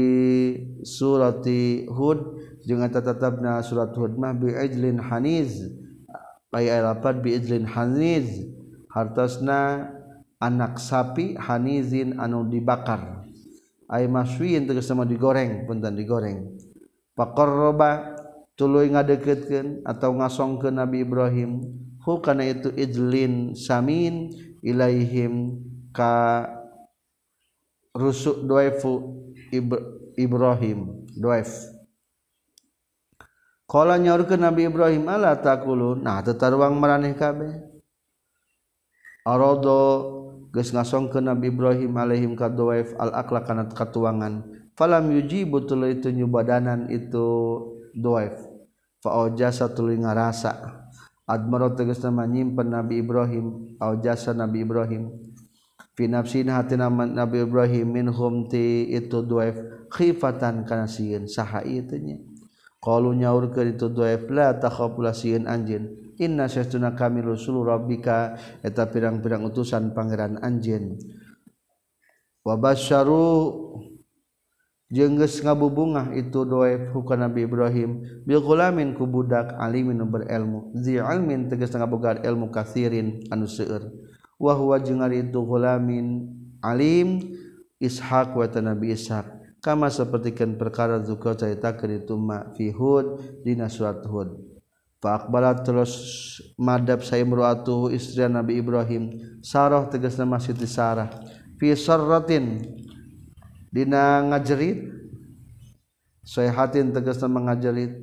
surati 0.82 1.86
hud 1.86 2.40
jeung 2.66 2.82
tatatabna 2.88 3.60
surat 3.60 3.92
hud 3.96 4.16
mah 4.16 4.36
bi'ijlin 4.36 5.00
haniz. 5.00 5.80
lapat 6.52 7.24
biizlin 7.24 7.64
Haniz 7.64 8.44
hartosna 8.92 9.88
anak 10.36 10.76
sapi 10.76 11.32
Hanizin 11.40 12.20
anu 12.20 12.44
dibakar. 12.44 13.24
Ay 13.88 14.08
maswiin 14.08 14.68
tegas 14.68 14.88
sama 14.88 15.08
digoreng 15.08 15.64
punten 15.64 15.96
digoreng. 15.96 16.60
Pakorroba 17.12 18.16
tuluy 18.56 18.92
ngadeketkeun 18.92 19.84
atau 19.84 20.16
ngasongkeun 20.16 20.76
Nabi 20.76 21.04
Ibrahim 21.04 21.60
hu 22.04 22.20
kana 22.20 22.48
itu 22.48 22.72
izlin 22.72 23.52
samin 23.56 24.32
ilaihim 24.64 25.60
ka 25.92 26.48
rusuk 27.92 28.48
doefu 28.48 29.20
Ibrahim 30.16 31.04
doef 31.12 31.71
Kala 33.72 33.96
nyaur 33.96 34.28
ke 34.28 34.36
Nabi 34.36 34.68
Ibrahim 34.68 35.08
ala 35.08 35.32
takulun 35.32 36.04
nah 36.04 36.20
tetar 36.20 36.52
uang 36.52 36.76
meraneh 36.76 37.16
kabeh. 37.16 37.56
Arodo 39.24 39.80
geus 40.52 40.76
ngasong 40.76 41.08
ke 41.08 41.24
Nabi 41.24 41.48
Ibrahim 41.48 41.96
alaihim 41.96 42.36
ka 42.36 42.52
doef 42.52 42.92
al 43.00 43.16
akla 43.16 43.40
kana 43.40 43.64
katuangan. 43.72 44.44
Falam 44.76 45.08
yujibu 45.16 45.64
tuluy 45.64 45.96
itu 45.96 46.12
nyubadanan 46.12 46.92
itu 46.92 47.24
doef 47.96 48.36
fa 49.00 49.32
jasa 49.32 49.72
tuluy 49.72 49.96
ngarasa. 49.96 50.84
Admaro 51.24 51.72
tegas 51.72 52.04
nama 52.04 52.28
nyimpen 52.28 52.68
Nabi 52.68 53.00
Ibrahim 53.00 53.72
au 53.80 53.96
jasa 54.04 54.36
Nabi 54.36 54.68
Ibrahim. 54.68 55.16
Fi 55.96 56.12
nafsina 56.12 56.60
hatina 56.60 56.92
Nabi 56.92 57.40
Ibrahim 57.40 57.88
minhum 57.88 58.52
ti 58.52 58.84
itu 58.92 59.24
doef 59.24 59.56
khifatan 59.88 60.68
kana 60.68 60.84
sieun 60.84 61.24
saha 61.24 61.64
ieu 61.64 61.88
teh 61.88 61.96
kalau 62.82 63.14
nyaur 63.14 63.54
ke 63.54 63.62
itu 63.62 63.86
doef 63.86 64.26
la 64.34 64.58
takhafulasiin 64.58 65.46
anjen. 65.46 66.02
inna 66.18 66.50
syaituna 66.50 66.98
kami 66.98 67.22
rasul 67.22 67.62
rabbika 67.62 68.34
eta 68.60 68.90
pirang-pirang 68.90 69.46
utusan 69.46 69.94
pangeran 69.94 70.42
anjen. 70.42 70.98
wa 72.42 72.58
basyaru 72.58 73.54
jeung 74.90 75.14
geus 75.16 75.40
ngabubungah 75.40 76.10
itu 76.12 76.42
doef 76.42 76.90
hukana 76.92 77.30
nabi 77.30 77.46
Ibrahim 77.46 78.02
bil 78.26 78.42
gulamin 78.42 78.98
ku 78.98 79.06
budak 79.06 79.54
alimin 79.56 80.02
berilmu 80.04 80.74
zi 80.76 80.98
almin 80.98 81.48
tegas 81.48 81.72
ngabogaan 81.72 82.20
ilmu 82.26 82.52
katsirin 82.52 83.24
anu 83.32 83.48
seueur 83.48 83.88
wa 84.36 84.52
huwa 84.52 84.76
jeung 84.82 85.00
ari 85.00 85.24
itu 85.24 85.40
gulamin 85.40 86.28
alim 86.60 87.40
Ishaq 87.82 88.36
wa 88.36 88.46
nabi 88.46 88.92
Ishaq 88.94 89.41
kama 89.62 89.86
sapertikeun 89.86 90.58
perkara 90.58 90.98
zuka 91.06 91.38
caritakeun 91.38 92.02
itu 92.02 92.18
ma 92.18 92.50
fi 92.58 92.74
Hud 92.74 93.38
dina 93.46 93.70
surat 93.70 94.02
Hud. 94.02 94.34
Fa 94.98 95.22
aqbalat 95.22 95.62
terus 95.62 95.94
madab 96.58 97.06
saimruatuhu 97.06 97.94
istri 97.94 98.26
Nabi 98.26 98.58
Ibrahim. 98.58 99.38
Sarah 99.42 99.86
tegasna 99.86 100.26
Siti 100.42 100.66
Sarah. 100.66 101.10
Fi 101.58 101.74
sarratin 101.78 102.58
Dina 103.72 104.20
ngajerit. 104.30 105.00
Tegas 106.22 107.18
nama 107.18 107.50
ngajerit. 107.50 107.98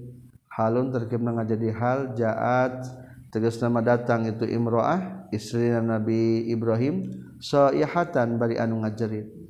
Halun 0.52 0.92
terkib 0.92 1.24
na 1.24 1.40
ngajadi 1.40 1.70
hal 1.72 2.00
jaat. 2.20 2.84
Tegas 3.32 3.62
nama 3.64 3.80
datang 3.80 4.28
itu 4.28 4.44
imro'ah 4.44 5.32
istri 5.32 5.72
Nabi 5.72 6.52
Ibrahim. 6.52 7.08
Sayhatan 7.40 8.36
bari 8.36 8.60
anu 8.60 8.84
ngajerit 8.84 9.49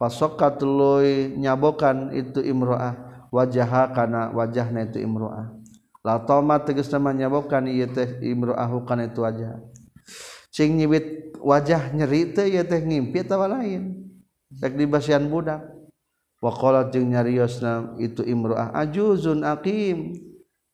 pasoka 0.00 0.48
tuluy 0.56 1.36
nyabokan 1.36 2.16
itu 2.16 2.40
imroah 2.40 3.28
wajah 3.28 3.92
kana 3.92 4.32
wajahna 4.32 4.88
itu 4.88 5.04
imroah. 5.04 5.52
La 6.00 6.16
toma 6.24 6.56
tegas 6.64 6.88
nama 6.88 7.12
nyabokan 7.12 7.68
ieu 7.68 7.84
teh 7.84 8.24
imroah 8.24 8.72
kana 8.88 9.12
itu 9.12 9.20
wajah. 9.20 9.60
Cing 10.48 10.80
nyibit 10.80 11.36
wajah 11.36 11.92
nyeri 11.92 12.32
teh 12.32 12.48
ieu 12.48 12.64
teh 12.64 12.80
ngimpi 12.80 13.20
atawa 13.20 13.60
lain. 13.60 14.08
Rek 14.56 14.80
dibasian 14.80 15.28
budak. 15.28 15.60
Wakola 16.40 16.88
cing 16.88 17.12
nyariosna 17.12 18.00
itu 18.00 18.24
imroah 18.24 18.72
ajuzun 18.72 19.44
aqim 19.44 20.16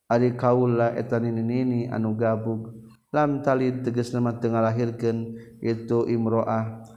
ari 0.07 0.39
kaula 0.39 0.95
eta 0.95 1.19
nini 1.19 1.91
anu 1.91 2.15
gabug. 2.15 2.71
Lam 3.11 3.43
talid 3.43 3.83
tegas 3.83 4.15
nama 4.15 4.39
tengah 4.39 4.63
lahirkan 4.63 5.35
itu 5.59 6.07
imroah. 6.07 6.87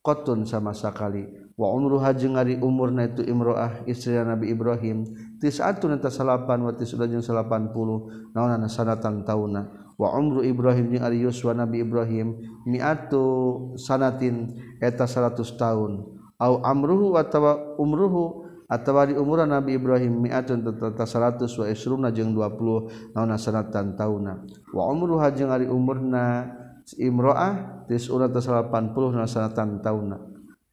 Kotun 0.00 0.48
sama 0.48 0.72
sekali 0.72 1.28
wa 1.60 1.76
umruha 1.76 2.16
jeung 2.16 2.40
ari 2.40 2.56
umurna 2.56 3.04
itu 3.04 3.20
imroah 3.20 3.84
istri 3.84 4.16
Nabi 4.16 4.48
Ibrahim. 4.48 5.04
Tis'atun 5.36 5.92
eta 6.00 6.08
salapan 6.08 6.64
wa 6.64 6.72
tis'un 6.72 7.04
jeung 7.04 7.20
80 7.20 8.32
naonana 8.32 8.64
sanatan 8.64 9.28
tauna? 9.28 9.68
Wa 10.00 10.16
umru 10.16 10.40
Ibrahim 10.40 10.96
jeung 10.96 11.04
ari 11.04 11.20
Yuswa 11.20 11.52
Nabi 11.52 11.84
Ibrahim 11.84 12.40
mi'atu 12.64 13.76
sanatin 13.76 14.56
eta 14.80 15.04
100 15.04 15.36
tahun 15.60 16.00
au 16.40 16.64
amruhu 16.64 17.20
atawa 17.20 17.76
umruhu 17.76 18.48
atawa 18.64 19.04
di 19.04 19.20
umuran 19.20 19.52
Nabi 19.52 19.76
Ibrahim 19.76 20.24
mi'atun 20.24 20.64
tata 20.64 21.04
100 21.04 21.44
wa 21.44 21.66
isruna 21.68 22.08
jeung 22.08 22.32
20 22.32 23.12
naonna 23.12 23.36
sanatan 23.36 24.00
tauna? 24.00 24.48
Wa 24.72 24.88
umruha 24.88 25.28
jeung 25.36 25.52
ari 25.52 25.68
umurna 25.68 26.56
imro'ah 26.96 27.84
tis'una 27.84 28.32
80 28.32 28.96
naonna 28.96 29.28
sanatan 29.28 29.84
tauna? 29.84 30.29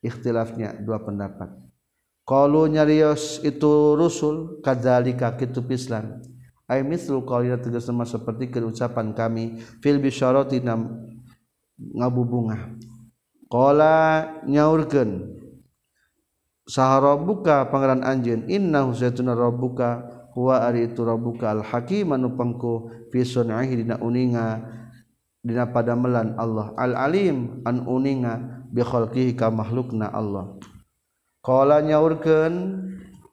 Ikhtilafnya 0.07 0.79
dua 0.79 1.03
pendapat. 1.03 1.51
Qalu 2.27 2.71
nyarios 2.75 3.43
itu 3.43 3.95
rusul 3.95 4.63
kadzalika 4.63 5.35
kitu 5.35 5.63
pislan. 5.63 6.23
Ay 6.67 6.83
mislu 6.83 7.23
qaulina 7.23 7.55
tegas 7.55 7.87
seperti 7.87 8.51
ucapan 8.59 9.15
kami 9.15 9.63
fil 9.79 10.03
bisyarati 10.03 10.59
ngabubungah 11.77 12.75
qala 13.47 13.95
nyaurkeun 14.43 15.39
sahbuka 16.67 17.71
Pangeran 17.71 18.03
Anj 18.03 18.51
inna 18.51 18.83
hubuka 18.83 20.03
itu 20.75 21.01
al 21.47 21.63
Hakim 21.65 22.13
manupangku 22.13 22.91
uninga 24.03 24.69
dina 25.47 25.71
padamelan 25.71 26.35
Allah 26.35 26.75
al-alim 26.75 27.63
an 27.63 27.87
uninga 27.87 28.67
bi 28.67 28.83
khalqihi 28.83 29.39
ka 29.39 29.47
makhlukna 29.47 30.11
Allah. 30.11 30.59
Qala 31.39 31.79
nyaurkeun 31.79 32.83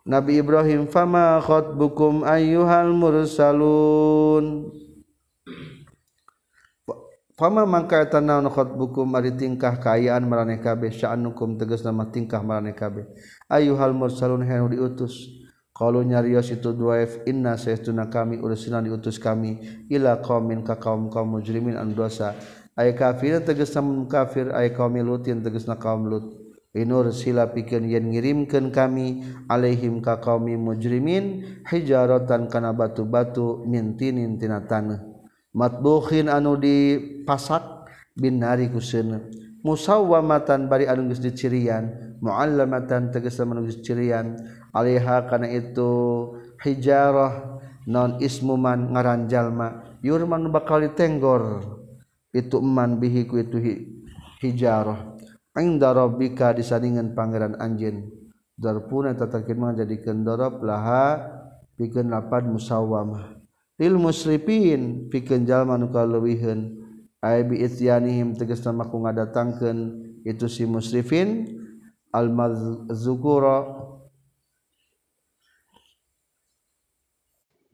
Nabi 0.06 0.38
Ibrahim 0.38 0.86
fama 0.86 1.42
khatbukum 1.42 2.22
ayyuhal 2.22 2.94
mursalun? 2.94 4.70
Fama 7.34 7.66
mangka 7.66 7.98
eta 7.98 8.22
naon 8.22 8.46
khatbukum? 8.46 9.10
Ari 9.18 9.34
tingkah 9.34 9.74
kaayaan 9.82 10.22
maraneh 10.22 10.62
kabeh 10.62 10.94
sya'anukum 10.94 11.58
tegas 11.58 11.82
nama 11.82 12.06
tingkah 12.06 12.38
maraneh 12.46 12.76
kabeh. 12.76 13.10
Ayyuhal 13.50 13.90
mursalun 13.90 14.46
hanu 14.46 14.70
diutus. 14.70 15.42
kalau 15.74 16.06
nyarios 16.06 16.54
itu 16.54 16.70
duaif 16.70 17.26
inna 17.26 17.58
saytuna 17.58 18.06
kami 18.06 18.38
ursina 18.38 18.78
diutus 18.78 19.18
kami 19.18 19.58
ila 19.90 20.22
qaumin 20.22 20.62
ka 20.62 20.78
kaum 20.78 21.10
kaum 21.10 21.34
mujrimin 21.34 21.74
an 21.74 21.98
dosa. 21.98 22.30
Ay 22.78 22.94
kafir 22.94 23.42
tegasna 23.42 23.82
kafir 24.06 24.54
ay 24.54 24.70
kaum 24.70 24.94
lutin 25.02 25.42
tegasna 25.42 25.74
kaum 25.74 26.06
lut. 26.06 26.30
Inur 26.78 27.10
sila 27.10 27.50
pikeun 27.50 27.90
yen 27.90 28.06
ngirimkeun 28.14 28.70
kami 28.70 29.26
alaihim 29.50 29.98
ka 29.98 30.22
kaum 30.22 30.46
mujrimin 30.46 31.42
hijaratan 31.66 32.46
kana 32.46 32.70
batu-batu 32.70 33.66
mintinin 33.66 34.38
tina 34.38 34.62
tanah. 34.62 35.02
Matbukhin 35.58 36.30
anu 36.30 36.54
dipasak 36.54 37.90
bin 38.14 38.38
nari 38.38 38.70
kuseuneuh 38.70 39.43
musawwamatan 39.64 40.68
bari 40.68 40.84
anu 40.84 41.08
geus 41.08 41.24
dicirian 41.24 42.16
muallamatan 42.20 43.08
tegasna 43.08 43.56
anu 43.56 43.64
geus 43.66 43.80
cirian 43.80 44.36
alaiha 44.76 45.24
kana 45.26 45.48
itu 45.48 45.90
hijarah 46.60 47.54
non 47.88 48.20
ismuman 48.20 48.92
ngaran 48.92 49.26
jalma 49.26 49.96
yurman 50.04 50.52
bakal 50.52 50.84
ditenggor. 50.84 51.64
Itu 52.34 52.60
eman 52.60 53.00
bihi 53.00 53.24
ku 53.24 53.40
itu 53.40 53.56
hijarah. 54.44 55.16
Inda 55.56 55.94
rabbika 55.94 56.52
disandingan 56.52 57.16
pangeran 57.16 57.56
anjeun. 57.56 58.10
Darpuna 58.54 59.14
tatakin 59.14 59.58
mah 59.58 59.72
jadikeun 59.74 60.26
darab 60.26 60.60
laha 60.62 61.22
pikeun 61.78 62.10
lapad 62.10 62.46
musawwamah. 62.46 63.38
Lil 63.78 63.98
musrifin 63.98 65.06
pikeun 65.10 65.46
jalma 65.46 65.78
nu 65.78 65.90
kaleuwiheun 65.94 66.83
biyanihim 67.24 68.36
teges 68.36 68.60
nama 68.60 68.84
ku 68.84 69.00
ngadatangkan 69.00 69.76
itu 70.28 70.44
si 70.44 70.68
musrifin. 70.68 71.48
Almazukura 72.12 73.64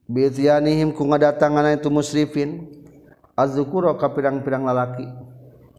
biyanihim 0.06 0.94
ku 0.94 1.02
ngadatangan 1.02 1.74
itu 1.74 1.90
musrifin. 1.90 2.70
Azukura 3.34 3.98
ka 3.98 4.14
pirang-pirang 4.14 4.62
lalaki. 4.62 5.06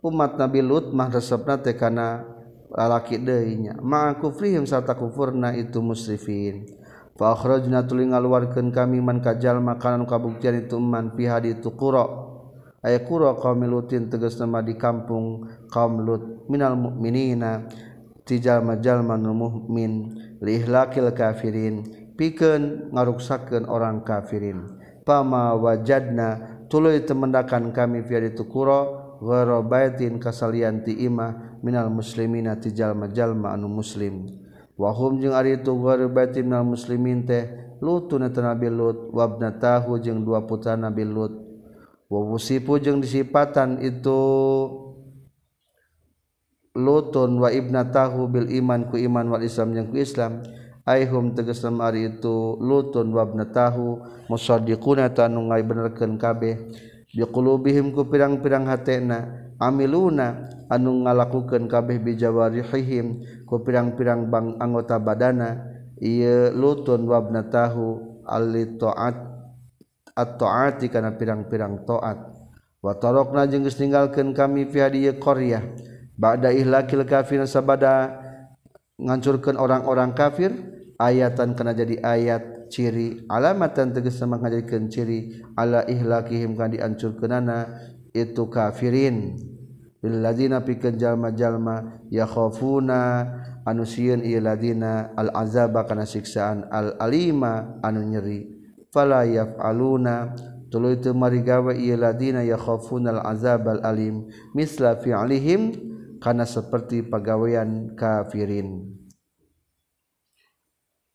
Umat 0.02 0.36
Nabi 0.36 0.66
Lut 0.66 0.90
mah 0.98 1.14
resepna 1.14 1.62
teh 1.62 1.78
kana 1.78 2.26
lalaki 2.74 3.22
deui 3.22 3.70
ma 3.86 4.18
kufrihim 4.18 4.66
sarta 4.66 4.98
kufurna 4.98 5.54
itu 5.54 5.78
musrifin. 5.78 6.66
Fa 7.14 7.38
akhrajna 7.38 7.86
tuli 7.86 8.10
ngaluarkeun 8.10 8.74
kami 8.74 8.98
man 8.98 9.22
kajal 9.22 9.62
makanan 9.62 10.10
kabuktian 10.10 10.66
itu 10.66 10.82
man 10.82 11.14
fi 11.14 11.30
hadi 11.30 11.54
tuqura 11.62 12.31
aya 12.82 13.06
qura 13.06 13.38
qaumil 13.38 13.78
lutin 13.78 14.10
tegas 14.10 14.42
nama 14.42 14.66
di 14.66 14.74
kampung 14.74 15.46
kaum 15.70 16.02
lut 16.02 16.50
minal 16.50 16.74
mukminina 16.74 17.70
ti 18.26 18.42
jalma-jalma 18.42 19.18
mu'min 19.18 19.94
li 20.42 20.62
kafirin 21.14 21.86
pikeun 22.18 22.94
ngaruksakeun 22.94 23.66
orang 23.66 24.06
kafirin. 24.06 24.78
Pama 25.02 25.58
wajadna 25.58 26.62
tuluy 26.70 27.02
temendakan 27.02 27.74
kami 27.74 28.06
fi 28.06 28.22
itu 28.22 28.46
qura 28.46 28.86
ghara 29.18 29.62
baitin 29.66 30.22
kasalian 30.22 30.86
ti 30.86 30.94
imah 31.06 31.62
minal 31.66 31.90
muslimina 31.90 32.58
tijallma-jalma 32.58 33.54
anu 33.58 33.70
muslim. 33.70 34.30
Wahum 34.78 35.18
jeung 35.22 35.34
ari 35.34 35.58
itu 35.58 35.74
ghara 35.82 36.06
baitin 36.06 36.50
minal 36.50 36.66
muslimin 36.66 37.26
teh 37.26 37.50
lutun 37.82 38.30
nabi 38.30 38.70
lut 38.70 39.10
wabnatahu 39.10 39.98
jeung 40.02 40.22
dua 40.22 40.46
putra 40.46 40.78
nabi 40.78 41.02
lut. 41.02 41.51
wawusipu 42.12 42.76
jeung 42.84 43.00
disipatan 43.00 43.80
itu 43.80 44.20
lutun 46.76 47.40
wa 47.40 47.48
ibna 47.48 47.88
tahu 47.88 48.28
bil 48.28 48.52
iman 48.52 48.92
ku 48.92 49.00
iman 49.00 49.32
wal 49.32 49.44
islam 49.44 49.72
jeung 49.72 49.88
ku 49.88 49.98
islam. 50.04 50.44
Aihum 50.82 51.38
tegas 51.38 51.62
ari 51.62 52.10
itu 52.10 52.58
lutun 52.58 53.14
wa 53.14 53.22
ibnatahu 53.22 54.02
musaddiquna 54.28 55.14
tanu 55.14 55.48
ngaibenerkeun 55.48 56.18
kabeh. 56.18 56.58
Biqulubihim 57.14 57.94
ku 57.94 58.10
pirang-pirang 58.10 58.66
hatena 58.66 59.52
amiluna 59.62 60.50
anu 60.74 61.06
ngalakukeun 61.06 61.70
kabeh 61.70 62.02
bijawarihihim 62.02 63.22
ku 63.46 63.62
pirang-pirang 63.62 64.28
bang 64.34 64.58
anggota 64.58 64.98
badana. 64.98 65.70
Ieu 66.02 66.50
lutun 66.50 67.06
wa 67.06 67.22
ibnatahu 67.22 68.18
al 68.26 68.50
taat 68.82 69.31
at-taati 70.16 70.92
kana 70.92 71.16
pirang-pirang 71.16 71.84
taat. 71.88 72.32
Wa 72.82 72.98
tarokna 72.98 73.46
jeung 73.46 73.66
geus 73.66 73.78
ninggalkeun 73.78 74.34
kami 74.34 74.66
fi 74.70 74.86
hadiye 74.86 75.18
qaryah. 75.22 75.62
Ba'da 76.18 76.54
ihlakil 76.54 77.06
kafirin 77.06 77.50
sabada 77.50 78.22
ngancurkeun 79.02 79.58
orang-orang 79.58 80.14
kafir 80.14 80.54
ayatan 81.02 81.58
kana 81.58 81.74
jadi 81.74 81.98
ayat 82.02 82.70
ciri 82.70 83.26
alamatan 83.26 83.92
tegas 83.92 84.22
sama 84.22 84.38
ngajadikeun 84.38 84.88
ciri 84.94 85.42
ala 85.58 85.82
ihlakihim 85.90 86.54
kana 86.54 86.78
diancurkeunana 86.78 87.58
itu 88.14 88.46
kafirin. 88.50 89.38
Bil 90.02 90.18
ladzina 90.22 90.62
pikeun 90.66 90.98
jalma-jalma 90.98 92.06
yakhafuna 92.10 93.02
anu 93.66 93.86
sieun 93.86 94.26
ieu 94.26 94.42
ladzina 94.42 95.14
al 95.14 95.30
azaba 95.34 95.86
kana 95.86 96.10
siksaan 96.10 96.66
al 96.70 96.98
alima 96.98 97.78
anu 97.82 98.06
nyeri. 98.06 98.61
Fala 98.92 99.24
yaf'aluna. 99.24 100.36
Tuluy 100.72 101.04
teu 101.04 101.12
mari 101.12 101.44
gawe 101.44 101.76
ieu 101.76 102.00
ladina 102.00 102.44
yakhafuna 102.48 103.20
al 103.20 103.36
azab 103.36 103.68
al 103.68 103.84
alim 103.84 104.32
misla 104.56 104.96
fi'lihim 104.96 105.76
kana 106.24 106.48
seperti 106.48 107.04
pagawean 107.04 107.92
kafirin. 108.00 108.88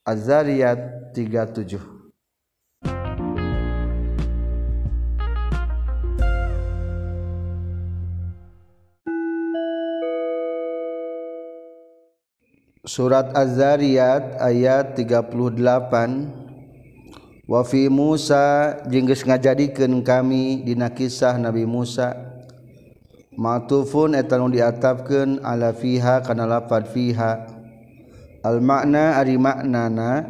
Az-Zariyat 0.04 1.12
37 1.16 1.96
Surat 12.86 13.34
Az-Zariyat 13.34 14.38
ayat 14.38 14.94
38 14.94 16.46
wafi 17.46 17.86
Musa 17.86 18.74
jengges 18.90 19.22
ngajadikan 19.22 20.02
kami 20.02 20.66
dina 20.66 20.90
kisah 20.90 21.38
Nabi 21.38 21.62
Musa. 21.62 22.14
Matufun 23.36 24.18
eta 24.18 24.40
nu 24.40 24.50
diatapkeun 24.50 25.44
ala 25.46 25.70
fiha 25.70 26.26
kana 26.26 26.44
lafad 26.44 26.90
fiha. 26.90 27.46
Al 28.42 28.58
makna 28.62 29.18
ari 29.18 29.38
maknana 29.38 30.26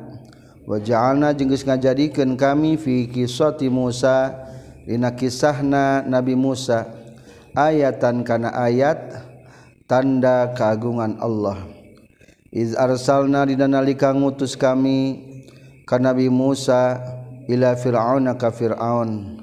wa 0.66 0.76
ja'alna 0.80 1.30
jeung 1.36 1.52
geus 1.52 1.64
ngajadikeun 1.64 2.36
kami 2.36 2.76
fi 2.76 3.08
kisati 3.08 3.70
Musa 3.72 4.34
dina 4.84 5.14
kisahna 5.16 6.04
Nabi 6.04 6.36
Musa. 6.36 6.84
Ayatan 7.56 8.20
kana 8.20 8.52
ayat 8.52 9.24
tanda 9.88 10.52
keagungan 10.52 11.16
Allah. 11.24 11.56
Iz 12.52 12.76
arsalna 12.76 13.48
dina 13.48 13.64
nalika 13.64 14.12
ngutus 14.12 14.58
kami 14.58 15.35
kan 15.86 16.02
Nabi 16.02 16.26
Musa 16.26 16.98
ila 17.46 17.78
Firaun 17.78 18.26
ka 18.34 18.50
Firaun. 18.50 19.38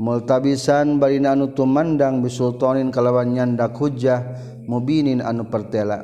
Multabisan 0.00 0.96
barina 0.96 1.36
anu 1.36 1.52
tumandang 1.52 2.24
bisultanin 2.24 2.88
kalawan 2.88 3.36
nyandak 3.36 3.76
hujah 3.76 4.22
mubinin 4.64 5.20
anu 5.20 5.50
pertela. 5.50 6.00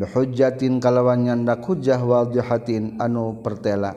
Hujatin 0.00 0.80
kalawan 0.80 1.28
nyandak 1.28 1.60
hujah 1.68 2.00
wal 2.00 2.32
jahatin 2.32 2.96
anu 2.96 3.44
pertela. 3.44 3.92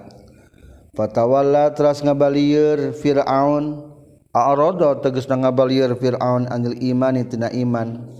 Fatawala 0.94 1.72
teras 1.72 2.04
ngabalieur 2.04 2.92
Firaun. 2.94 3.90
A'rada 4.34 5.00
tegasna 5.00 5.40
ngabalieur 5.40 5.96
Firaun 5.98 6.52
anil 6.52 6.78
iman 6.84 7.16
tina 7.26 7.48
iman. 7.50 8.12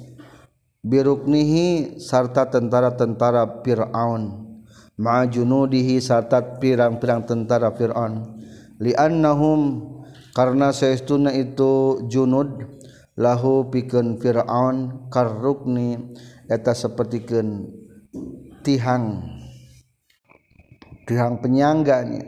Biruknihi 0.82 2.00
sarta 2.00 2.48
tentara-tentara 2.48 3.62
Firaun 3.62 4.43
ma'junudihi 5.00 5.98
sarta 6.02 6.60
pirang-pirang 6.60 7.26
tentara 7.26 7.74
Firaun. 7.74 8.42
Li'annahum 8.82 9.90
karena 10.34 10.74
saestuna 10.74 11.32
itu 11.34 12.04
junud 12.10 12.68
lahu 13.14 13.70
pikeun 13.70 14.18
Firaun 14.18 15.08
karrukni 15.14 16.14
eta 16.50 16.74
sapertikeun 16.74 17.70
tihang. 18.62 19.22
Tihang 21.04 21.44
penyangganya 21.44 22.24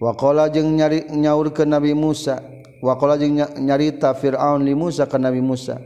waqala 0.00 0.48
jeung 0.48 0.76
nyari 0.76 1.08
nyaurkeun 1.12 1.70
Nabi 1.72 1.92
Musa. 1.92 2.40
Wakola 2.76 3.16
nyarita 3.16 4.12
Firaun 4.12 4.60
li 4.60 4.76
Musa 4.76 5.08
ke 5.08 5.16
Nabi 5.16 5.40
Musa. 5.40 5.80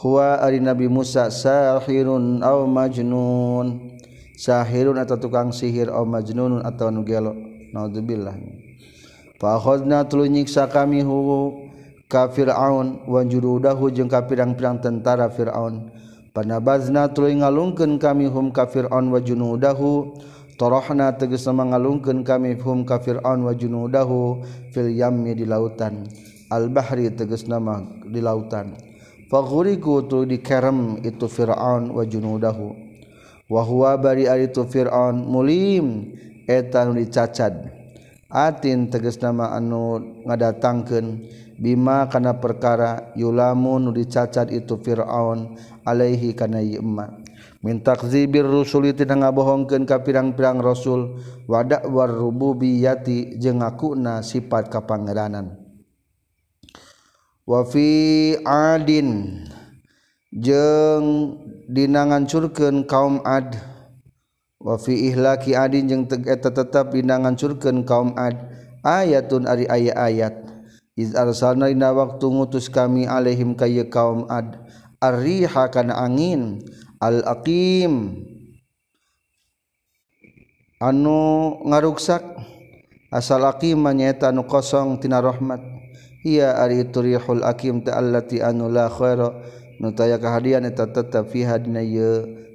Huwa 0.00 0.40
ari 0.40 0.56
Nabi 0.58 0.88
Musa 0.88 1.28
sahirun 1.28 2.40
aw 2.40 2.64
majnun 2.64 3.92
sahirun 4.36 4.98
atau 5.00 5.16
tukang 5.20 5.52
sihir 5.52 5.92
atau 5.92 6.08
majnunun 6.08 6.62
atau 6.64 6.88
nu 6.88 7.04
gelo. 7.04 7.32
Naudzubillah 7.72 8.36
fa 9.40 9.56
akhadna 9.56 10.04
tulu 10.04 10.28
nyiksa 10.28 10.68
kami 10.68 11.00
hu 11.00 11.16
ka 12.12 12.28
fir'aun 12.28 13.08
wa 13.08 13.24
jurudahu 13.24 13.88
jeung 13.88 14.12
ka 14.12 14.28
pirang-pirang 14.28 14.84
tentara 14.84 15.32
fir'aun. 15.32 15.88
Panabazna 16.36 17.08
tuluy 17.12 17.36
ngalungkeun 17.36 17.96
kami 17.96 18.28
hum 18.28 18.52
ka 18.52 18.68
fir'aun 18.68 19.08
wa 19.08 19.20
junudahu. 19.20 20.20
Tarahna 20.60 21.16
tegas 21.16 21.48
mangalungkeun 21.48 22.22
kami 22.28 22.60
hum 22.60 22.84
ka 22.84 23.00
fir'aun 23.00 23.40
wa 23.48 23.56
junudahu 23.56 24.44
fil 24.70 24.92
yammi 24.92 25.32
di 25.32 25.48
lautan. 25.48 26.04
Al 26.52 26.68
bahri 26.68 27.08
tegas 27.08 27.48
nama 27.48 27.80
di 28.04 28.20
lautan. 28.20 28.76
Faghuriku 29.32 30.04
tu 30.04 30.28
dikerem 30.28 31.00
itu 31.00 31.24
fir'aun 31.24 31.88
wa 31.96 32.04
junudahu. 32.04 32.91
wahwa 33.52 34.00
bari 34.00 34.24
tu 34.48 34.64
Fir'aun 34.64 35.28
mulim 35.28 36.16
etan 36.48 36.96
dicacad. 36.96 37.68
Atin 38.32 38.88
teges 38.88 39.20
nama 39.20 39.52
anu 39.52 40.00
ngadatangkeun 40.24 41.28
bima 41.60 42.08
kana 42.08 42.40
perkara 42.40 43.12
yulamun 43.12 43.84
nu 43.84 43.90
dicacad 43.92 44.48
itu 44.48 44.80
Fir'aun 44.80 45.60
alaihi 45.84 46.32
kana 46.32 46.64
ieu 46.64 46.80
emma. 46.80 47.20
Min 47.60 47.84
takzibir 47.84 48.48
rusuli 48.48 48.96
ngabohongkeun 48.96 49.84
ka 49.84 50.00
pirang-pirang 50.00 50.64
rasul 50.64 51.20
wa 51.44 51.60
war 51.92 52.10
rububiyati 52.10 53.36
jeung 53.36 53.60
ngakuna 53.60 54.24
sifat 54.24 54.66
kapangeranan 54.66 55.62
wa 57.46 57.66
fi 57.66 58.34
adin 58.46 59.42
jeung 60.30 61.38
dina 61.72 62.04
ngancurkeun 62.04 62.84
kaum 62.84 63.24
ad. 63.24 63.56
Wa 64.60 64.76
fi 64.76 65.08
ihlaki 65.08 65.56
adin 65.56 65.88
jeung 65.88 66.04
eta 66.28 66.52
tetep 66.52 66.92
dina 66.92 67.16
ngancurkeun 67.16 67.88
kaum 67.88 68.12
ad. 68.20 68.36
Ayatun 68.84 69.48
ari 69.48 69.64
aya 69.72 69.96
ayat. 69.96 70.36
Iz 70.92 71.16
arsalna 71.16 71.72
dina 71.72 71.96
waktu 71.96 72.28
ngutus 72.28 72.68
kami 72.68 73.08
alaihim 73.08 73.56
ka 73.56 73.64
kaum 73.88 74.28
ad. 74.28 74.60
Arriha 75.00 75.72
kana 75.72 75.96
angin. 75.96 76.60
Al 77.02 77.24
aqim 77.26 78.22
anu 80.78 81.58
ngaruksak 81.66 82.22
asal 83.10 83.42
aqim 83.42 83.74
manyaeta 83.82 84.30
anu 84.30 84.46
kosong 84.46 85.02
tina 85.02 85.18
rahmat. 85.18 85.58
Ia 86.22 86.54
ari 86.62 86.86
turihul 86.86 87.42
aqim 87.42 87.82
ta 87.82 87.98
allati 87.98 88.38
anu 88.38 88.70
la 88.70 88.86
khaira 88.86 89.34
nutaya 89.82 90.16
kehadian 90.22 90.62
eta 90.64 90.86
tetap 90.86 91.28
fi 91.34 91.42
hadna 91.42 91.82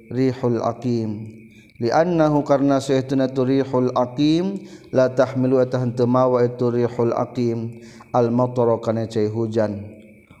rihul 0.08 0.64
aqim. 0.64 1.36
Liannahu 1.78 2.42
karna 2.42 2.82
sayyiduna 2.82 3.30
turihul 3.30 3.94
aqim 3.94 4.66
la 4.90 5.14
tahmilu 5.14 5.62
eta 5.62 5.78
henteu 5.78 6.10
mawa 6.10 6.42
itu 6.42 6.72
rihul 6.72 7.14
aqim. 7.14 7.84
Al 8.10 8.32
matara 8.32 8.80
kana 8.80 9.04
cai 9.06 9.28
hujan. 9.28 9.84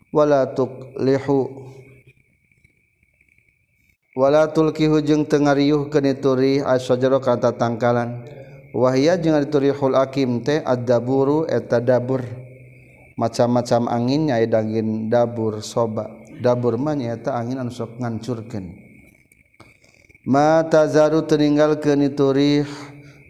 Wala 0.08 0.48
tuqlihu 0.56 1.68
wala 4.18 4.50
tulkihu 4.50 4.98
jeung 5.04 5.28
teu 5.28 5.44
ngariuhkeun 5.44 6.10
itu 6.10 6.32
rih 6.34 6.58
asjara 6.66 7.22
kana 7.22 7.54
tangkalan 7.54 8.26
wahia 8.74 9.14
jeung 9.14 9.38
itu 9.38 9.62
rihul 9.62 9.94
aqim 9.94 10.42
teh 10.42 10.64
ad-daburu 10.64 11.44
eta 11.44 11.78
dabur. 11.78 12.24
Macam-macam 13.14 13.86
anginnya 13.90 14.42
dangin 14.48 15.06
dabur 15.12 15.62
soba. 15.62 16.06
dapur 16.38 16.78
manyaeta 16.78 17.34
angin 17.34 17.58
anu 17.58 17.70
sok 17.70 17.98
ngancurkeun. 17.98 18.88
Mata 20.28 20.84
zaru 20.86 21.24
terninggal 21.24 21.80
ke 21.80 21.96
niturih 21.96 22.68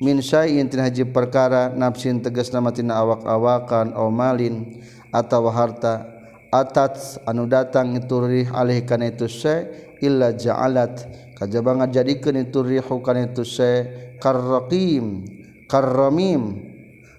min 0.02 0.18
syai'in 0.18 0.66
tina 0.66 0.90
haji 0.90 1.06
perkara 1.06 1.70
nafsin 1.70 2.18
tegas 2.18 2.50
nama 2.50 2.74
tina 2.74 2.98
awak-awakan 2.98 3.94
omalin 3.94 4.82
atau 5.14 5.46
harta 5.48 6.06
atats 6.50 7.22
anu 7.22 7.46
datang 7.46 7.94
niturih 7.94 8.50
alih 8.50 8.82
kana 8.82 9.14
itu 9.14 9.30
syai' 9.30 9.96
illa 10.02 10.34
ja'alat. 10.34 11.06
Kajaba 11.38 11.84
ngajadikeun 11.84 12.34
niturih 12.34 12.82
kana 12.82 13.30
itu 13.30 13.46
syai' 13.46 14.18
karraqim 14.18 15.22
karramim 15.70 16.66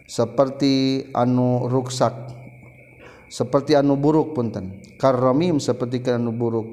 seperti 0.09 1.07
anu 1.15 1.69
ruksak 1.71 2.11
seperti 3.29 3.77
anu 3.77 3.95
buruk 3.95 4.33
punten. 4.35 4.78
karromim 4.99 5.63
seperti 5.63 6.03
ke 6.03 6.11
anu 6.11 6.35
buruk 6.35 6.67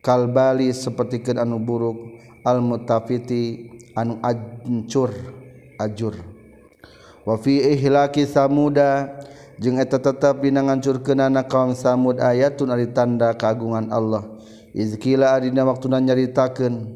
kalbali 0.00 0.72
seperti 0.72 1.20
ke 1.20 1.36
anu 1.36 1.60
buruk 1.60 2.16
al 2.42 2.64
mutafiti 2.64 3.68
anu 3.92 4.16
ancur 4.24 5.12
ajur. 5.76 6.16
Wa 7.28 7.36
fi 7.36 7.60
ihlaki 7.60 8.24
samuda 8.24 9.20
jeung 9.60 9.76
eta 9.76 10.00
tetep 10.00 10.40
dina 10.40 10.64
ngancurkeunana 10.64 11.44
kaum 11.44 11.76
samud 11.76 12.16
ayatun 12.16 12.72
ari 12.72 12.88
tanda 12.88 13.36
kagungan 13.36 13.92
Allah. 13.92 14.24
Izkila 14.72 15.36
adina 15.36 15.68
waktuna 15.68 16.00
nyaritakeun 16.00 16.94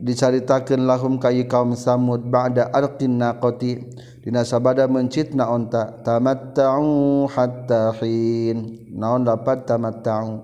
dicaritakeun 0.00 0.88
lahum 0.88 1.20
kayi 1.20 1.44
kaum 1.44 1.76
samud 1.76 2.24
ba'da 2.30 2.70
arqin 2.72 3.20
naqati 3.20 3.82
dina 4.24 4.40
sabada 4.40 4.88
mencitna 4.88 5.52
onta 5.52 6.00
tamatta'u 6.00 7.28
hatta 7.28 7.92
hin. 8.00 8.88
Naon 8.96 9.28
dapat 9.28 9.68
tamatta'u? 9.68 10.40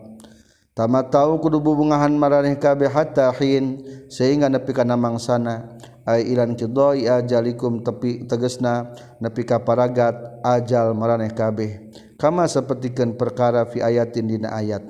Tamatta'u 0.77 1.40
kudu 1.40 1.64
bubungahan 1.64 2.12
maraneh 2.12 2.61
kabeh 2.61 2.93
hatta 2.93 3.33
hin 3.40 3.81
sehingga 4.12 4.53
nepi 4.53 4.77
kana 4.77 5.01
mangsana 5.01 5.81
ay 6.05 6.29
ilan 6.29 6.53
qidai 6.61 7.09
ajalikum 7.09 7.81
tepi 7.81 8.29
tegesna 8.29 8.93
nepi 9.16 9.49
ka 9.49 9.64
paragat 9.64 10.45
ajal 10.45 10.93
maraneh 10.93 11.33
kabeh. 11.33 11.88
Kama 12.21 12.45
sapertikeun 12.45 13.16
perkara 13.16 13.64
fi 13.64 13.81
ayatin 13.81 14.29
dina 14.29 14.53
ayat. 14.53 14.85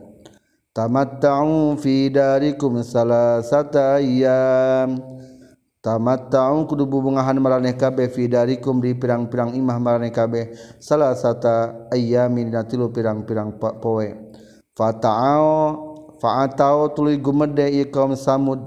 Tamatta'u 0.74 1.78
fi 1.78 2.10
darikum 2.10 2.82
salasata 2.82 4.02
ayyam 4.02 4.98
tamat 5.80 6.28
taun 6.28 6.68
kudu 6.68 6.84
bubungahan 6.84 7.40
maraneh 7.40 7.72
kabeh 7.72 8.12
fi 8.12 8.28
darikum 8.28 8.84
di 8.84 8.92
pirang-pirang 8.92 9.56
imah 9.56 9.78
maraneh 9.80 10.12
kabeh. 10.12 10.52
Salah 10.76 11.16
sata 11.16 11.88
ayyamin 11.88 12.52
dina 12.52 12.64
tilu 12.68 12.92
pirang-pirang 12.92 13.56
poe. 13.56 14.08
Fata'au 14.76 15.46
fa'atau 16.20 16.92
tuluy 16.92 17.16
gumede 17.16 17.68
ieu 17.72 17.88
kaum 17.88 18.12
samud. 18.12 18.60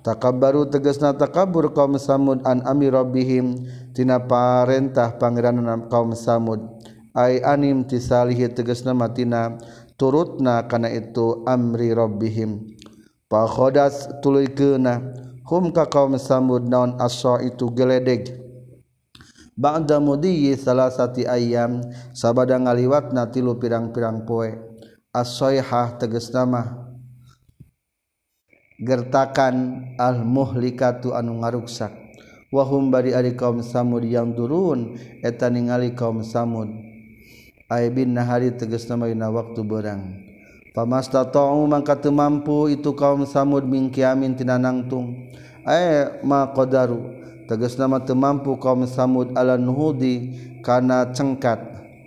Takabbaru 0.00 0.66
tegasna 0.72 1.14
takabur 1.14 1.70
kaum 1.70 2.00
samud 2.00 2.42
an 2.42 2.66
ami 2.66 2.90
rabbihim 2.90 3.54
tina 3.94 4.18
parentah 4.18 5.14
pangeranna 5.22 5.86
kaum 5.86 6.18
samud. 6.18 6.58
Ai 7.14 7.42
anim 7.42 7.86
tisalihi 7.86 8.50
tegasna 8.50 8.90
matina 8.90 9.58
turutna 9.94 10.66
kana 10.66 10.90
itu 10.90 11.46
amri 11.46 11.94
rabbihim. 11.94 12.74
Fa 13.30 13.46
khodas 13.46 14.10
tuluy 14.24 14.50
keunah 14.50 15.29
hum 15.50 15.74
ka 15.74 15.90
kaum 15.90 16.14
samud 16.14 16.70
naon 16.70 16.94
aso 17.02 17.42
itu 17.42 17.74
geledeg? 17.74 18.38
Ba'da 19.58 19.98
mudiyi 19.98 20.54
salasati 20.54 21.26
ayam 21.26 21.82
sabada 22.14 22.54
ngaliwatna 22.54 23.28
tilu 23.34 23.58
pirang-pirang 23.58 24.22
poe. 24.22 24.54
As-soihah 25.10 25.98
tegas 25.98 26.30
nama. 26.30 26.86
Gertakan 28.78 29.90
al-muhlikatu 29.98 31.12
anu 31.18 31.42
ngaruksak. 31.42 31.92
Wahum 32.54 32.94
bari 32.94 33.12
ari 33.12 33.34
kaum 33.34 33.60
samud 33.60 34.06
yang 34.06 34.32
turun 34.38 34.96
eta 35.20 35.50
ningali 35.50 35.98
kaum 35.98 36.22
samud. 36.22 36.70
Ay 37.66 37.90
bin 37.90 38.14
nahari 38.14 38.54
tegas 38.54 38.86
nama 38.86 39.10
dina 39.10 39.28
waktu 39.28 39.60
berang. 39.66 40.29
pamastata'u 40.70 41.66
mangka 41.66 41.98
teu 41.98 42.14
mampu 42.14 42.70
itu 42.70 42.94
kaum 42.94 43.26
samud 43.26 43.66
min 43.66 43.90
kiamin 43.90 44.38
tina 44.38 44.56
nangtung 44.56 45.28
ae 45.66 46.20
ma 46.24 46.50
qadaru. 46.50 47.18
Tegasna 47.50 47.90
mah 47.90 48.06
teu 48.06 48.14
mampu 48.14 48.54
kaum 48.62 48.86
samud 48.86 49.34
ala 49.34 49.58
nuhudi 49.58 50.30
kana 50.62 51.10
cengkat. 51.10 51.58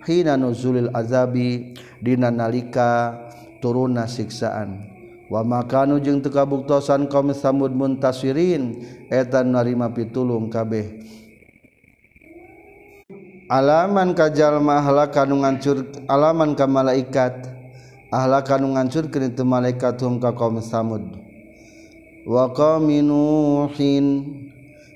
Hina 0.07 0.39
nuzulil 0.39 0.87
azabi 0.95 1.75
dina 1.99 2.31
nalika 2.31 3.15
turunna 3.59 4.07
siksaan. 4.07 4.87
Wa 5.27 5.43
makanu 5.43 5.99
jeung 5.99 6.23
teu 6.23 6.31
kabuktosan 6.31 7.11
kaum 7.11 7.35
samud 7.35 7.75
muntasirin 7.75 8.79
eta 9.11 9.43
narima 9.43 9.91
pitulung 9.91 10.47
kabeh. 10.47 11.03
Alaman 13.51 14.15
kajalma 14.15 14.79
halaka 14.81 15.27
nu 15.27 15.43
ngancur 15.43 15.85
alaman 16.07 16.55
ka 16.55 16.65
malaikat 16.65 17.52
ahla 18.13 18.45
kanu 18.45 18.69
ke 19.09 19.17
teu 19.33 19.41
malaikat 19.41 19.97
hum 20.05 20.21
ka 20.21 20.37
kaum 20.37 20.61
samud. 20.61 21.01
Wa 22.29 22.53
qaumi 22.53 23.01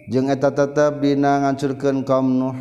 jeung 0.08 0.30
eta 0.30 0.54
tetep 0.54 1.02
dina 1.02 1.42
ngancurkeun 1.42 2.06
kaum 2.06 2.38
nuh. 2.38 2.58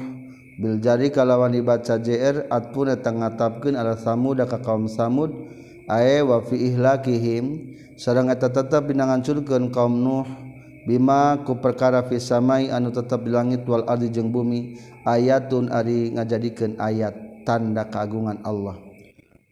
Bil 0.56 0.80
jari 0.80 1.12
kalawan 1.12 1.52
dibaca 1.52 2.00
jr 2.00 2.48
atpun 2.48 2.88
eta 2.88 3.12
ngatapkeun 3.12 3.76
ala 3.76 4.00
samud 4.00 4.40
ka 4.48 4.56
kaum 4.64 4.88
samud. 4.88 5.28
Ae 5.92 6.24
wa 6.24 6.40
fi 6.40 6.72
ihlakihim. 6.72 7.76
Sareng 8.00 8.32
eta 8.32 8.48
tetep 8.48 8.88
dina 8.88 9.04
ngancurkeun 9.12 9.68
kaum 9.68 9.92
nuh. 10.00 10.24
Bima 10.88 11.36
ku 11.44 11.60
perkara 11.60 12.00
fi 12.08 12.16
samai 12.16 12.72
anu 12.72 12.94
tetep 12.94 13.26
di 13.26 13.30
langit 13.34 13.68
wal 13.68 13.84
ardi 13.84 14.08
jeung 14.08 14.32
bumi. 14.32 14.80
Ayatun 15.04 15.68
ari 15.68 16.16
ngajadikeun 16.16 16.80
ayat 16.80 17.44
tanda 17.44 17.84
keagungan 17.86 18.40
Allah. 18.40 18.86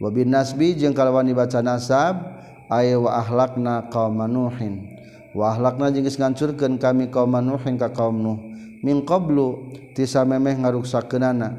Wa 0.05 0.13
bin 0.13 0.29
nasbi 0.29 0.77
jeung 0.77 0.93
kalawan 0.93 1.25
dibaca 1.25 1.65
nasab 1.65 2.21
aye 2.69 2.93
wa 2.93 3.25
ahlakna 3.25 3.89
kaum 3.89 4.21
Nuhin. 4.29 4.93
Wa 5.33 5.57
ahlakna 5.57 5.89
jeung 5.89 6.05
geus 6.05 6.21
ngancurkeun 6.21 6.77
kami 6.77 7.09
kaum 7.09 7.33
Nuhin 7.41 7.81
ka 7.81 7.89
kaum 7.89 8.21
Nuh. 8.21 8.39
Min 8.85 9.01
qablu 9.01 9.73
tisa 9.97 10.29
memeh 10.29 10.61
ngaruksakeunana. 10.61 11.57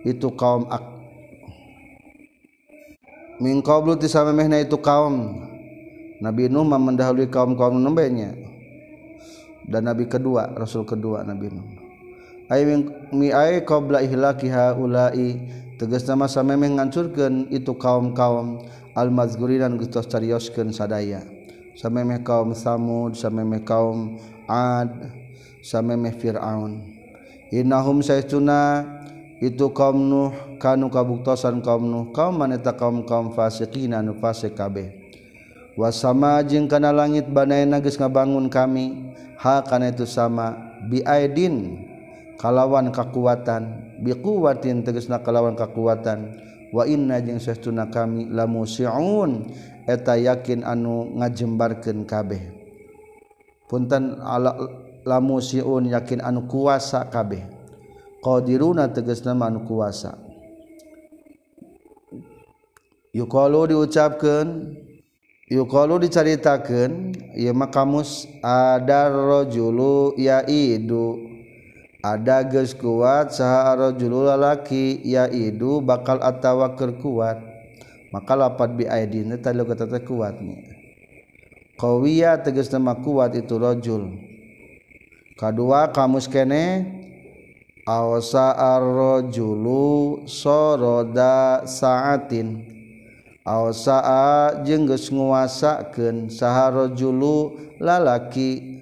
Itu 0.00 0.32
kaum 0.32 0.64
ak 0.72 0.96
min 3.38 3.60
qablu 3.60 4.00
tisa 4.00 4.24
memehna 4.24 4.58
itu 4.64 4.80
kaum 4.80 5.44
Nabi 6.18 6.50
Nuh 6.50 6.66
mendahului 6.66 7.30
kaum-kaum 7.30 7.78
nembenya 7.78 8.34
dan 9.68 9.86
nabi 9.86 10.10
kedua 10.10 10.50
rasul 10.56 10.82
kedua 10.82 11.22
Nabi 11.22 11.52
Nuh. 11.52 11.68
Ay 12.48 12.64
mi 13.12 13.28
ay 13.28 13.62
qabla 13.62 14.00
ihlaki 14.00 14.48
haula'i 14.48 15.36
tegas 15.78 16.02
nama 16.10 16.26
samemeh 16.26 16.74
ngancurkan 16.74 17.46
itu 17.54 17.70
kaum-kaum 17.78 18.66
al-mazguri 18.98 19.62
dan 19.62 19.78
gestos 19.78 20.10
carioskeun 20.10 20.74
sadaya. 20.74 21.22
Samemeh 21.78 22.26
kaum 22.26 22.58
samud 22.58 23.14
samemeh 23.14 23.62
kaum 23.62 24.18
ad 24.50 25.14
samemeh 25.62 26.10
fir'aun. 26.18 26.82
Innahum 27.54 28.02
saytuna 28.02 28.82
itu 29.38 29.70
kaum 29.70 29.96
nuh 30.10 30.58
kanu 30.58 30.90
kabuktosan 30.90 31.62
kaum 31.62 31.86
nuh 31.86 32.10
kaum 32.10 32.34
maneta 32.34 32.74
kaum 32.74 33.06
kaum 33.06 33.30
fasiqina 33.30 34.02
nu 34.02 34.18
fasik 34.18 34.58
kabeh. 34.58 34.90
Wasama 35.78 36.42
jeung 36.42 36.66
kana 36.66 36.90
langit 36.90 37.30
banaena 37.30 37.78
geus 37.78 37.94
ngabangun 37.94 38.50
kami 38.50 39.14
ha 39.38 39.62
kana 39.62 39.94
itu 39.94 40.02
sama 40.02 40.74
biaidin 40.90 41.86
kalawan 42.42 42.90
kakuatan. 42.90 43.87
biquwatin 44.04 44.86
tegesna 44.86 45.20
kalawan 45.20 45.58
kekuatan 45.58 46.34
wa 46.70 46.84
inna 46.84 47.18
jeung 47.22 47.42
sesuna 47.42 47.90
kami 47.90 48.30
lamusiun. 48.30 49.50
Eta 49.88 50.20
yakin 50.20 50.68
anu 50.68 51.16
ngajembarkeun 51.16 52.04
kabeh. 52.04 52.44
Punten 53.72 54.20
ala 54.20 54.52
lamusiun 55.08 55.88
yakin 55.88 56.20
anu 56.20 56.44
kuasa 56.44 57.08
kabeh. 57.08 57.40
Qadiruna 58.20 58.92
tegesna 58.92 59.32
anu 59.32 59.64
kuasa. 59.64 60.20
Yuqalu 63.16 63.72
diucapkeun 63.72 64.76
yuqalu 65.48 66.04
dicaritakeun 66.04 67.16
ieu 67.32 67.56
mah 67.56 67.72
kamus 67.72 68.28
adarrajulu 68.44 70.20
yaidu. 70.20 71.27
ada 71.98 72.46
geus 72.46 72.78
kuat 72.78 73.34
saha 73.34 73.74
rajulul 73.74 74.30
lalaki 74.30 75.02
yaidu 75.02 75.82
bakal 75.82 76.22
atawa 76.22 76.78
keur 76.78 76.94
kuat. 76.98 77.38
Maka 78.08 78.32
lapat 78.32 78.72
bi 78.72 78.88
aidin 78.88 79.36
kuatnya 79.36 79.52
lu 79.52 79.68
kata 79.68 80.00
kuat 80.00 80.40
qawiya 81.78 82.42
nama 82.72 82.96
kuat 82.98 83.36
itu 83.38 83.54
rajul. 83.60 84.16
Kedua 85.38 85.94
kamus 85.94 86.26
kene 86.26 86.88
awsa 87.86 88.56
ar-rajulu 88.58 90.26
soroda 90.26 91.62
sa'atin. 91.62 92.66
Awsa 93.46 93.98
jeung 94.66 94.90
geus 94.90 95.08
nguasakeun 95.08 96.28
saha 96.32 96.74
rajulu 96.74 97.60
lalaki. 97.78 98.77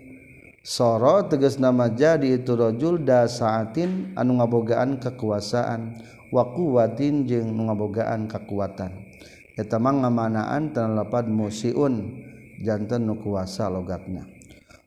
soro 0.66 1.22
teges 1.30 1.62
nama 1.62 1.86
jadi 1.86 2.42
itu 2.42 2.58
rojul 2.58 2.98
da 3.06 3.30
saatin 3.30 4.10
anu 4.18 4.42
ngabogaan 4.42 4.98
kekuasaan 4.98 5.94
wa 6.34 6.42
wakuwatin 6.42 7.22
jeung 7.22 7.70
ngabogaan 7.70 8.26
kekuatan 8.26 8.90
eta 9.54 9.78
mah 9.78 9.94
ngamanaan 9.94 10.74
tana 10.74 11.06
lapad 11.06 11.30
musiun 11.30 12.18
janten 12.66 13.06
nu 13.06 13.14
kuasa 13.22 13.70
logatna 13.70 14.26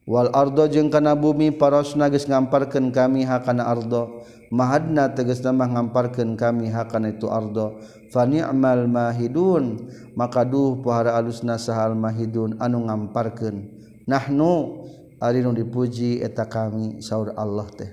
wal 0.03 0.27
ardo 0.35 0.67
jeung 0.67 0.91
kana 0.91 1.15
bumi 1.15 1.55
parosna 1.55 2.11
geus 2.11 2.27
ngamparkeun 2.27 2.91
kami 2.91 3.23
hakana 3.23 3.63
ardo. 3.69 4.25
Mahadna 4.49 5.13
tegas 5.13 5.45
nama 5.45 5.69
ngamparkeun 5.69 6.33
kami 6.33 6.73
hakana 6.73 7.13
itu 7.13 7.29
ardo. 7.29 7.77
Fa 8.09 8.25
ni'mal 8.25 8.89
mahidun 8.89 9.93
maka 10.17 10.41
duh 10.41 10.81
pohara 10.81 11.13
alusna 11.13 11.61
sahal 11.61 11.93
mahidun 11.93 12.57
anu 12.57 12.81
ngamparkeun. 12.89 13.69
Nahnu 14.09 14.88
Ari 15.19 15.43
nu 15.43 15.51
dipuji 15.51 16.23
eta 16.23 16.47
kami 16.47 17.03
saur 17.03 17.35
Allah 17.35 17.67
teh. 17.75 17.91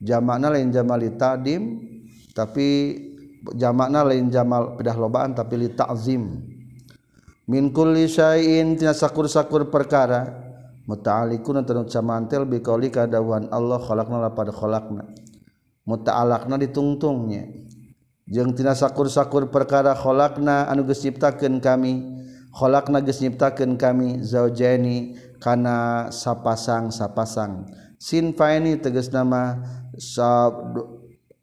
Jamakna 0.00 0.48
lain 0.48 0.72
jamal 0.72 0.98
li 0.98 1.12
tadim 1.14 1.84
tapi 2.32 2.96
jamakna 3.52 4.02
lain 4.08 4.32
jamal 4.32 4.80
pedah 4.80 4.96
lobaan 4.96 5.36
tapi 5.36 5.60
li 5.60 5.68
ta'zim. 5.68 6.48
Min 7.44 7.68
kulli 7.76 8.08
syai'in 8.08 8.80
tina 8.80 8.96
sakur-sakur 8.96 9.68
perkara 9.68 10.32
muta'alikun 10.88 11.60
tanu 11.68 11.84
samantel 11.84 12.48
bi 12.48 12.64
qauli 12.64 12.88
kadawan 12.88 13.52
Allah 13.52 13.76
khalaqna 13.76 14.16
la 14.16 14.30
pada 14.32 14.50
khalaqna. 14.50 15.04
Muta'alakna 15.84 16.56
ditungtungnya. 16.56 17.52
Jeung 18.32 18.56
tina 18.56 18.72
sakur-sakur 18.72 19.52
perkara 19.52 19.92
khalaqna 19.92 20.72
anu 20.72 20.88
geus 20.88 21.04
ciptakeun 21.04 21.60
kami 21.60 22.21
kholak 22.52 22.92
nages 22.92 23.24
nyiptakan 23.24 23.80
kami 23.80 24.20
zaujaini 24.20 25.16
kana 25.40 26.08
sapasang 26.12 26.92
sapasang. 26.92 27.66
Sinfaini 27.96 28.78
tegas 28.78 29.10
nama 29.10 29.62
sa 29.98 30.52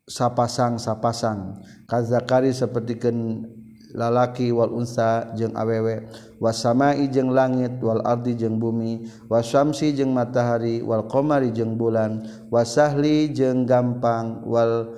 sapasang 0.05 0.77
sapasang. 0.77 1.59
Kazakari 1.89 2.53
sapertikeun 2.53 3.47
lalaki 3.95 4.53
wal 4.53 4.69
unsa 4.71 5.33
jeung 5.33 5.57
awewe. 5.57 6.05
Wasamai 6.39 7.09
jeung 7.09 7.33
langit 7.33 7.79
wal 7.81 8.05
ardi 8.05 8.35
jeung 8.37 8.59
bumi. 8.61 9.07
Wasamsi 9.27 9.95
jeung 9.95 10.13
matahari 10.13 10.83
wal 10.85 11.07
komari 11.09 11.49
jeung 11.51 11.75
bulan. 11.79 12.27
Wasahli 12.51 13.33
jeung 13.33 13.65
gampang 13.65 14.45
wal 14.45 14.93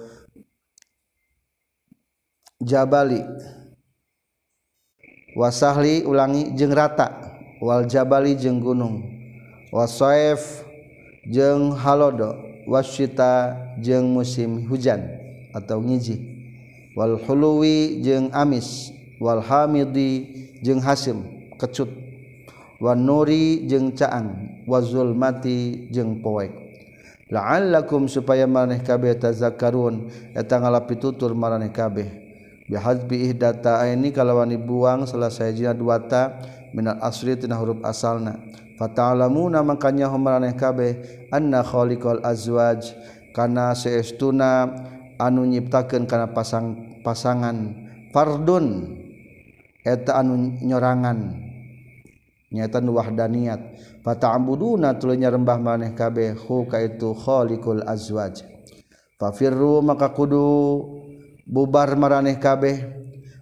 jabali. 2.62 3.22
wasahli 5.36 6.04
ulangi 6.04 6.52
jeung 6.56 6.76
rata 6.76 7.40
wal 7.62 7.88
jabali 7.88 8.36
jeung 8.36 8.60
gunung 8.60 9.06
wasoef 9.72 10.66
jeung 11.28 11.72
halodo 11.78 12.36
wasyita 12.68 13.56
jeung 13.80 14.12
musim 14.12 14.68
hujan 14.68 15.00
atau 15.56 15.80
ngiji 15.80 16.20
wal 16.94 17.16
huluwi 17.22 18.04
jeung 18.04 18.28
amis 18.36 18.92
wal 19.22 19.40
hamidi 19.40 20.28
jeung 20.60 20.84
hasim 20.84 21.24
kecut 21.56 21.90
wan 22.82 23.00
nuri 23.06 23.64
jeung 23.70 23.94
caang 23.94 24.62
wazul 24.66 25.14
mati 25.14 25.88
jeung 25.94 26.22
poek. 26.22 26.50
La'allakum 27.32 28.12
supaya 28.12 28.44
maneh 28.44 28.84
kabeh 28.84 29.16
tazakarun 29.16 30.12
eta 30.36 30.60
ngalapitutur 30.60 31.32
maraneh 31.32 31.72
kabeh. 31.72 32.21
bihazbi 32.72 33.28
ihdata 33.28 33.84
ini 33.84 34.16
kalawan 34.16 34.48
dibuang 34.48 35.04
selesai 35.04 35.52
jina 35.52 35.76
dua 35.76 36.00
ta 36.00 36.40
minal 36.72 37.04
asri 37.04 37.36
tina 37.36 37.60
huruf 37.60 37.84
asalna. 37.84 38.40
Fata'lamuna 38.80 39.60
makanya 39.62 40.08
humaraneh 40.08 40.56
kabeh 40.56 41.28
anna 41.36 41.62
khaliqal 41.62 42.24
azwaj 42.24 42.96
kana 43.36 43.76
seestuna 43.76 44.72
anu 45.20 45.44
nyiptakeun 45.46 46.08
kana 46.08 46.32
pasang 46.32 46.98
pasangan 47.04 47.76
fardun. 48.16 48.98
Eta 49.84 50.24
anu 50.24 50.56
nyorangan. 50.64 51.36
Nyaitan 52.56 52.88
wahdaniyat 52.88 53.62
fata'buduna 54.02 54.96
tulunya 54.96 55.28
rembah 55.28 55.60
maneh 55.60 55.92
kabeh 55.92 56.40
hu 56.40 56.66
ka 56.72 56.80
itu 56.80 57.12
khaliqul 57.14 57.84
azwaj. 57.84 58.48
Fafirru 59.22 59.86
maka 59.86 60.10
kudu 60.10 60.42
bubar 61.46 61.94
maraneh 61.98 62.38
kabeh. 62.38 63.02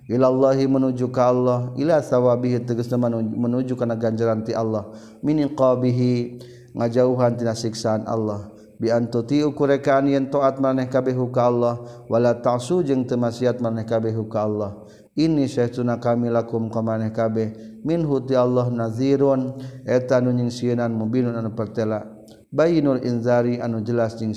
Ilallahi 0.10 0.66
menuju 0.66 1.14
ka 1.14 1.30
Allah. 1.30 1.70
Ila 1.78 2.02
sawabihi 2.02 2.66
tegasna 2.66 2.98
menuju 3.14 3.78
kana 3.78 3.94
ganjaran 3.94 4.42
ti 4.42 4.58
Allah. 4.58 4.90
Min 5.22 5.38
qabihi 5.54 6.42
ngajauhan 6.74 7.38
tina 7.38 7.54
siksaan 7.54 8.10
Allah. 8.10 8.50
Bi 8.82 8.90
antuti 8.90 9.46
ukurekaan 9.46 10.10
yen 10.10 10.34
taat 10.34 10.58
maneh 10.58 10.90
kabeh 10.90 11.14
ka 11.30 11.46
Allah. 11.46 11.78
Wala 12.10 12.34
ta'su 12.42 12.82
jeung 12.82 13.06
teu 13.06 13.22
maksiat 13.22 13.62
maneh 13.62 13.86
kabeh 13.86 14.18
ka 14.26 14.50
Allah. 14.50 14.82
Ini 15.14 15.46
syaituna 15.46 16.02
kami 16.02 16.34
lakum 16.34 16.74
ka 16.74 16.82
maneh 16.82 17.14
kabeh. 17.14 17.80
Min 17.86 18.02
ti 18.26 18.34
Allah 18.34 18.66
nazirun. 18.74 19.62
Eta 19.86 20.18
nu 20.26 20.34
nyingsieunan 20.34 20.90
mubinun 20.90 21.38
anu 21.38 21.54
pertela. 21.54 22.02
Bayinul 22.50 23.06
inzari 23.06 23.62
anu 23.62 23.86
jelas 23.86 24.18
jeung 24.18 24.34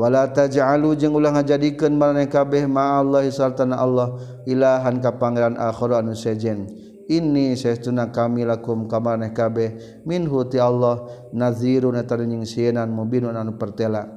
wala 0.00 0.32
taj'alu 0.32 0.96
jeung 0.96 1.12
ulah 1.12 1.36
ngajadikeun 1.36 1.92
maraneh 1.92 2.24
kabeh 2.24 2.64
ma 2.64 3.04
Allah 3.04 3.28
sartana 3.28 3.76
Allah 3.76 4.16
ilahan 4.48 4.96
ka 5.04 5.20
pangeran 5.20 5.60
akhir 5.60 5.92
anu 5.92 6.16
sejen. 6.16 6.72
Ini 7.10 7.58
saestuna 7.58 8.08
kami 8.08 8.48
lakum 8.48 8.88
ka 8.88 8.96
maraneh 8.96 9.36
kabeh 9.36 10.00
minhu 10.08 10.48
ti 10.48 10.56
Allah 10.56 11.04
nazirun 11.36 12.00
eta 12.00 12.16
nyingsieunan 12.16 12.88
mubinun 12.88 13.36
anu 13.36 13.60
pertela. 13.60 14.08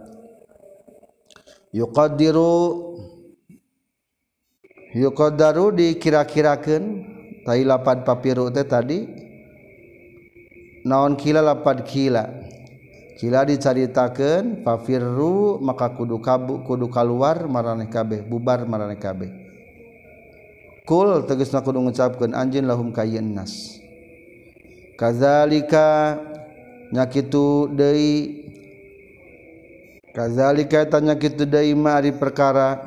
Yuqaddiru 1.76 2.96
yuqaddaru 4.96 5.74
dikira-kirakeun 5.74 6.84
tai 7.44 7.66
lapan 7.68 8.08
papiru 8.08 8.48
teh 8.54 8.64
tadi 8.64 9.04
naon 10.88 11.20
kila 11.20 11.44
lapan 11.44 11.84
kila. 11.84 12.53
Cila 13.14 13.46
dicaritakan 13.46 14.66
Fafirru 14.66 15.62
maka 15.62 15.94
kudu 15.94 16.18
kabu 16.18 16.66
kudu 16.66 16.90
keluar 16.90 17.46
maraneh 17.46 17.86
kabeh 17.86 18.26
bubar 18.26 18.66
maraneh 18.66 18.98
kabeh. 18.98 19.30
Kul 20.84 21.24
tegasna 21.30 21.62
kudu 21.62 21.80
ngucapkeun 21.80 22.34
anjin 22.34 22.66
lahum 22.66 22.90
kayeun 22.90 23.38
nas. 23.38 23.78
Kazalika 24.98 26.18
nyakitu 26.90 27.70
deui 27.70 28.44
Kazalika 30.14 30.86
tanya 30.86 31.18
kitu 31.18 31.50
deui 31.50 31.74
ma 31.74 31.98
ari 31.98 32.14
perkara 32.14 32.78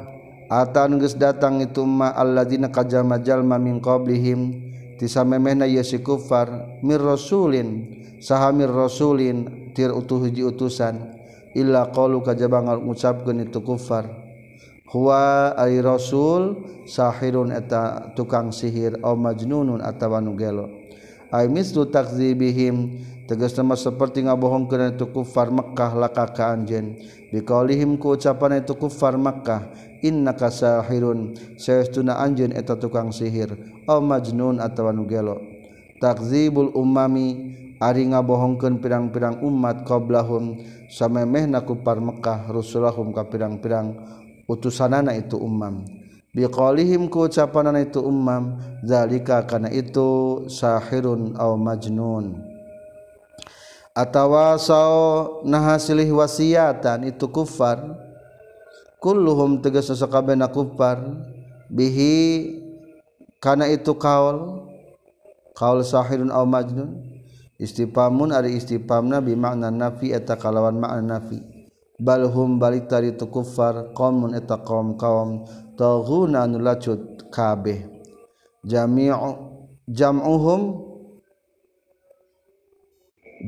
atan 0.46 1.02
geus 1.02 1.18
datang 1.18 1.58
itu 1.58 1.82
ma 1.82 2.14
alladzina 2.14 2.70
kajama 2.70 3.18
jalma 3.18 3.58
min 3.58 3.82
qablihim 3.82 4.65
tisa 4.96 5.24
memehna 5.24 5.68
ieu 5.68 5.84
kufar 6.02 6.80
mir 6.82 7.00
rasulin 7.00 8.00
sahamir 8.20 8.72
rasulin 8.72 9.70
tir 9.76 9.92
utuh 9.92 10.24
hiji 10.24 10.44
utusan 10.44 11.16
illa 11.56 11.88
qalu 11.88 12.20
kajaba 12.20 12.60
ngucapkeun 12.60 13.48
itu 13.48 13.64
kufar. 13.64 14.08
Huwa 14.86 15.52
ari 15.58 15.82
rasul 15.82 16.62
sahirun 16.86 17.50
eta 17.50 18.14
tukang 18.14 18.54
sihir 18.54 19.02
au 19.02 19.18
majnunun 19.18 19.82
atawa 19.82 20.22
nu 20.22 20.38
gelo. 20.38 20.70
Ai 21.34 21.50
mislu 21.50 21.90
takzibihim 21.90 23.02
tegas 23.26 23.58
nama 23.58 23.74
seperti 23.74 24.22
ngabohongkeun 24.22 24.94
itu 24.94 25.10
kufar 25.10 25.50
Mekkah 25.50 25.98
laka 25.98 26.30
ka 26.30 26.54
anjen 26.54 27.02
biqaulihim 27.34 27.98
ku 27.98 28.14
ucapan 28.14 28.62
itu 28.62 28.78
kufar 28.78 29.18
Mekkah 29.18 29.66
inna 30.06 30.38
kasahirun 30.38 31.34
saestuna 31.58 32.22
anjeun 32.22 32.54
eta 32.54 32.78
tukang 32.78 33.10
sihir. 33.10 33.58
Au 33.90 33.98
majnun 33.98 34.62
atawa 34.62 34.94
nu 34.94 35.04
gelo 35.10 35.56
takzibul 36.00 36.72
ummami 36.76 37.56
ari 37.80 38.08
ngabohongkeun 38.08 38.80
pirang-pirang 38.80 39.40
umat 39.44 39.84
qablahum 39.84 40.60
samemehna 40.88 41.64
ku 41.64 41.80
par 41.80 42.00
Mekah 42.00 42.48
rusulahum 42.48 43.12
ka 43.12 43.28
pirang-pirang 43.28 43.96
utusanana 44.48 45.12
itu 45.16 45.36
ummam. 45.36 45.84
Biqaulihim 46.36 47.08
ku 47.08 47.24
ucapanana 47.24 47.80
itu 47.80 48.00
ummam 48.04 48.60
zalika 48.84 49.44
kana 49.48 49.72
itu 49.72 50.44
sahirun 50.52 51.32
au 51.40 51.56
majnun. 51.56 52.44
Atawa 53.96 54.60
saw 54.60 55.40
nahasilih 55.48 56.12
wasiatan 56.12 57.08
itu 57.08 57.24
kufar 57.32 57.80
kulluhum 59.02 59.62
tegas 59.62 59.92
sakabehna 59.92 60.48
kufar 60.48 60.98
bihi 61.70 62.56
karena 63.42 63.68
itu 63.68 63.92
kaul 63.96 64.66
kaul 65.56 65.80
sahirun 65.80 66.28
aw 66.28 66.44
majnun. 66.44 67.16
Istipamun 67.56 68.36
ari 68.36 68.52
istipamna 68.60 69.24
bi 69.24 69.32
makna 69.32 69.72
nafi 69.72 70.12
eta 70.12 70.36
kalawan 70.36 70.76
makna 70.76 71.16
nafi. 71.16 71.40
Balhum 71.96 72.60
balik 72.60 72.92
tari 72.92 73.16
tu 73.16 73.32
kufar 73.32 73.96
qaumun 73.96 74.36
eta 74.36 74.60
qaum 74.60 75.00
kaum 75.00 75.48
taghuna 75.80 76.44
anu 76.44 76.60
lacut 76.60 77.24
kabeh. 77.32 77.88
Jami'u 78.60 79.32
jam'uhum 79.88 80.84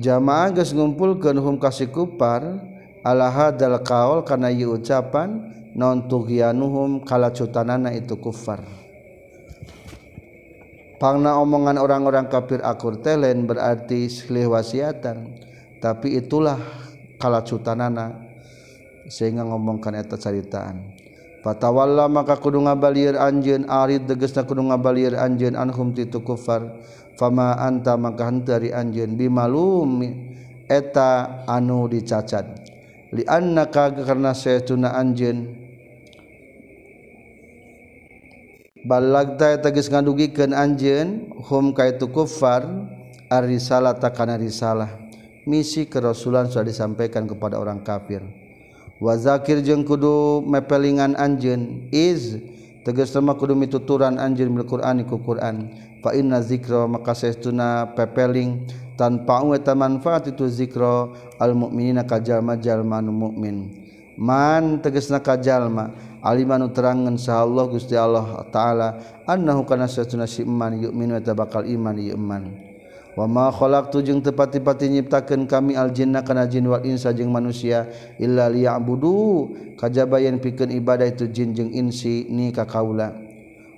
jamaah 0.00 0.56
geus 0.56 0.72
ngumpulkeun 0.72 1.36
hum 1.36 1.60
kasih 1.60 1.92
kufar 1.92 2.56
alahadal 3.02 3.80
kaol 3.82 4.26
karena 4.26 4.50
ieu 4.50 4.74
ucapan 4.74 5.54
non 5.78 6.10
tughyanuhum 6.10 7.06
kalacutanana 7.06 7.94
itu 7.94 8.18
kufar. 8.18 8.62
Pangna 10.98 11.38
omongan 11.38 11.78
orang-orang 11.78 12.26
kafir 12.26 12.58
akur 12.66 12.98
teh 12.98 13.14
lain 13.14 13.46
berarti 13.46 14.10
silih 14.10 14.50
wasiatan 14.50 15.38
tapi 15.78 16.18
itulah 16.18 16.58
kalacutanana. 17.22 18.26
Sehingga 19.08 19.40
ngomongkan 19.40 19.96
eta 19.96 20.20
caritaan. 20.20 20.92
Fatawalla 21.40 22.12
maka 22.12 22.36
kudu 22.36 22.60
ngabalir 22.60 23.16
anjeun 23.16 23.64
arid 23.64 24.04
tegasna 24.04 24.44
kudu 24.44 24.68
ngabalir 24.68 25.16
anjeun 25.16 25.56
anhum 25.56 25.96
ti 25.96 26.04
kufar. 26.04 26.76
Fama 27.16 27.56
anta 27.56 27.96
maka 27.96 28.28
henteu 28.28 28.60
ari 28.60 28.68
anjeun. 28.68 29.16
Bimalum 29.16 30.02
eta 30.68 31.40
anu 31.48 31.88
dicacat. 31.88 32.67
lianna 33.14 33.68
kaga 33.68 34.04
karena 34.04 34.36
saya 34.36 34.60
tuna 34.60 34.92
anjen 34.94 35.68
balagta 38.84 39.60
tagis 39.60 39.92
ngandugikeun 39.92 40.56
anjeun 40.56 41.32
hum 41.48 41.76
ka 41.76 41.88
itu 41.88 42.08
kufar 42.08 42.64
arisalah 43.28 43.96
takana 43.96 44.40
risalah. 44.40 44.88
Misi 45.48 45.88
kerasulan 45.88 46.52
sudah 46.52 46.68
disampaikan 46.68 47.24
kepada 47.24 47.56
orang 47.56 47.80
kafir. 47.80 48.20
Wa 49.00 49.16
zakir 49.16 49.64
jeung 49.64 49.80
kudu 49.86 50.44
mepelingan 50.44 51.16
anjeun 51.16 51.88
iz 51.88 52.36
teges 52.88 53.12
nama 53.12 53.36
kudu 53.36 53.52
mituturan 53.52 54.16
anjir 54.16 54.48
mil 54.48 54.64
Qur'an 54.64 55.04
ku 55.04 55.20
Qur'an. 55.20 55.68
Fa 56.00 56.16
inna 56.16 56.40
zikra 56.40 56.88
maka 56.88 57.12
saestuna 57.12 57.92
pepeling. 57.92 58.64
Tanpa 58.96 59.44
eta 59.52 59.76
manfaat 59.76 60.32
itu 60.32 60.48
zikra 60.48 61.12
al 61.36 61.52
mukminina 61.52 62.02
ka 62.08 62.18
jalma-jalma 62.18 62.98
mukmin 63.04 63.88
man 64.18 64.82
tegesna 64.82 65.22
ka 65.22 65.38
jalma 65.38 65.94
alimanu 66.18 66.74
terangan 66.74 67.14
sa 67.14 67.46
Allah 67.46 67.64
Gusti 67.70 67.94
Allah 67.94 68.42
taala 68.50 68.98
annahu 69.22 69.62
kana 69.62 69.86
satuna 69.86 70.26
si 70.26 70.42
iman 70.42 70.74
yu'minu 70.74 71.14
eta 71.14 71.38
bakal 71.38 71.62
iman 71.62 71.94
iman 71.94 72.67
wa 73.18 73.26
ma 73.26 73.50
khalaqtu 73.50 73.98
jeung 74.06 74.22
tepati-pati 74.22 74.94
nyiptakeun 74.94 75.50
kami 75.50 75.74
al 75.74 75.90
jinna 75.90 76.22
kana 76.22 76.46
jin 76.46 76.70
wal 76.70 76.86
insa 76.86 77.10
jeung 77.10 77.34
manusia 77.34 77.90
illa 78.22 78.46
liya'budu. 78.46 79.66
Kajaba 79.74 80.22
yen 80.22 80.38
pikeun 80.38 80.70
ibadah 80.74 81.06
itu 81.10 81.26
jin 81.30 81.50
jeung 81.54 81.74
insi 81.74 82.30
ni 82.30 82.54
ka 82.54 82.62
kaula. 82.62 83.10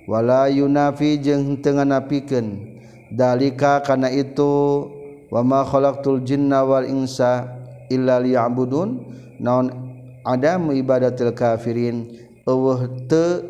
Wala 0.05 0.49
yunafi 0.49 1.17
jeung 1.17 1.57
teu 1.61 1.77
nganapikeun 1.77 2.77
dalika 3.09 3.81
kana 3.81 4.09
itu 4.13 4.85
wa 5.33 5.41
ma 5.41 5.61
khalaqtul 5.65 6.21
jinna 6.21 6.61
wal 6.61 6.85
insa 6.85 7.49
illa 7.89 8.21
liya'budun. 8.21 9.09
Naon 9.41 9.73
adam 10.21 10.69
ibadatil 10.69 11.33
kafirin? 11.33 12.29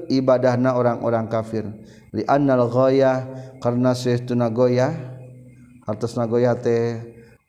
Ibadah 0.07 0.55
na 0.59 0.75
orang-orang 0.75 1.27
kafir. 1.31 1.67
Dinalgoyah 2.11 3.23
karena 3.63 3.95
segoyah 3.95 4.91
atas 5.91 6.15
nagoya 6.15 6.55
teh 6.55 6.99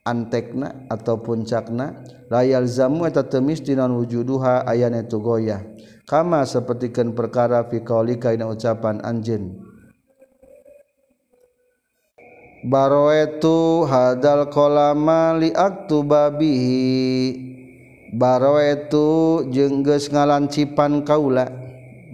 antekna 0.03 0.87
atau 0.91 1.23
puncakna 1.23 2.03
layal 2.27 2.67
zamu 2.67 3.07
eta 3.07 3.23
temis 3.23 3.63
dina 3.63 3.87
wujuduha 3.87 4.67
ayana 4.67 5.07
tu 5.07 5.23
goya 5.23 5.63
kama 6.07 6.43
sapertikeun 6.45 7.15
perkara 7.15 7.65
fi 7.71 7.81
qaulika 7.81 8.35
dina 8.35 8.51
ucapan 8.51 9.01
anjeun. 9.01 9.73
Baroetu 12.63 13.91
hadal 13.91 14.47
kolama 14.47 15.35
liaktu 15.35 16.07
babihi. 16.07 16.87
Baroetu 18.15 19.43
jengges 19.51 20.07
ngalancipan 20.15 21.03
kaula. 21.03 21.51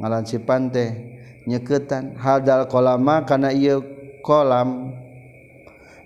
Ngalancipan 0.01 0.73
teh 0.73 1.21
nyeketan 1.45 2.17
hadal 2.17 2.65
kolama 2.65 3.29
karena 3.29 3.53
ia 3.53 3.77
kolam. 4.25 4.97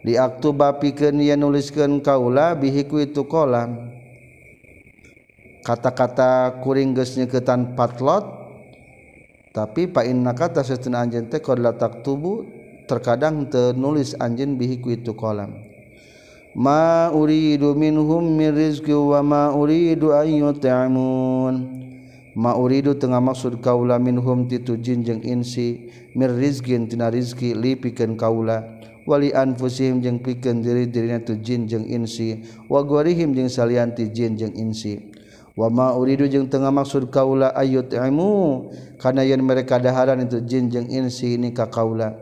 diaktu 0.02 0.50
bapikeun 0.54 1.22
yen 1.22 1.40
nuliskeun 1.40 2.02
kaula 2.02 2.58
bihiku 2.58 3.02
itu 3.02 3.26
kolam. 3.26 3.90
Kata-kata 5.62 6.58
kuring 6.58 6.90
geus 6.90 7.14
nyeukeutan 7.14 7.78
patlot 7.78 8.26
tapi 9.54 9.86
fa 9.86 10.02
inna 10.02 10.34
kata 10.34 10.66
sesuna 10.66 11.06
anjeun 11.06 11.30
teh 11.30 11.38
qad 11.38 11.62
taktubu 11.78 12.50
terkadang 12.90 13.46
tenulis 13.46 14.18
anjeun 14.18 14.58
bihiku 14.58 14.90
itu 14.90 15.14
kolam. 15.14 15.54
Ma 16.52 17.08
uridu 17.14 17.72
minhum 17.78 18.26
min 18.36 18.52
rizqi 18.52 18.92
wa 18.92 19.22
ma 19.22 19.42
uridu 19.54 20.12
an 20.12 20.28
yut'imun. 20.28 21.54
Ma 22.32 22.56
uridu 22.56 22.96
tengah 22.96 23.20
maksud 23.20 23.60
kaula 23.62 24.02
minhum 24.02 24.48
titu 24.50 24.76
jin 24.80 25.04
jeung 25.04 25.22
insi 25.22 25.92
mir 26.16 26.32
rizqin 26.32 26.90
tina 26.90 27.06
rizqi 27.08 27.54
lipikeun 27.54 28.18
kaula. 28.18 28.81
walian 29.08 29.54
fusihim 29.58 30.02
jeung 30.02 30.22
pikeun 30.22 30.62
diri 30.62 30.86
dirina 30.86 31.18
tu 31.22 31.38
jin 31.40 31.66
jeung 31.66 31.86
insi 31.86 32.42
wa 32.70 32.82
gwarihim 32.86 33.34
jeung 33.34 33.50
salianti 33.50 34.10
jin 34.14 34.38
jeung 34.38 34.54
insi. 34.54 35.12
Wa 35.52 35.68
ma 35.68 35.92
uridu 35.92 36.24
jeung 36.32 36.48
tengah 36.48 36.72
maksud 36.72 37.12
kaula 37.12 37.52
ayut 37.52 37.92
ilmu 37.92 38.72
kana 38.96 39.20
yen 39.20 39.44
mereka 39.44 39.76
daharan 39.76 40.24
itu 40.24 40.40
jin 40.48 40.72
jeung 40.72 40.88
insi 40.88 41.36
ini 41.36 41.52
ka 41.52 41.68
kaula. 41.68 42.16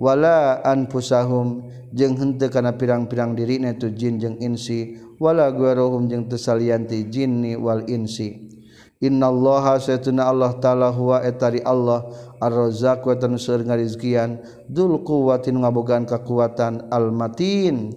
Wala 0.00 0.64
anfusahum 0.64 1.68
jeung 1.92 2.16
henteu 2.16 2.48
kana 2.48 2.72
pirang-pirang 2.72 3.36
dirina 3.36 3.76
itu 3.76 3.92
jin 3.92 4.16
jeung 4.16 4.40
insi 4.40 4.96
wala 5.20 5.52
gwarahum 5.52 6.08
jeung 6.08 6.24
tesalianti 6.24 7.04
jinni 7.12 7.52
wal 7.52 7.84
insi. 7.84 8.48
Innallaha 9.04 9.76
saytuna 9.76 10.32
Allah 10.32 10.56
ta'ala 10.56 10.88
huwa 10.88 11.20
etari 11.20 11.60
Allah 11.60 12.08
ar-razzaq 12.40 13.04
wa 13.04 13.12
tanusur 13.12 13.60
ngarizkian 13.60 14.40
dul 14.64 15.04
quwwatin 15.04 15.60
ngabogaan 15.60 16.08
kekuatan 16.08 16.88
al-matin 16.88 17.92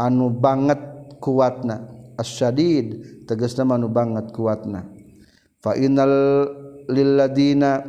anu 0.00 0.32
banget 0.32 0.80
kuatna 1.20 1.92
asyadid 2.16 3.04
tegasna 3.28 3.76
anu 3.76 3.92
banget 3.92 4.32
kuatna. 4.32 4.88
Fa 5.60 5.76
innal 5.76 6.48
lilladina 6.88 7.84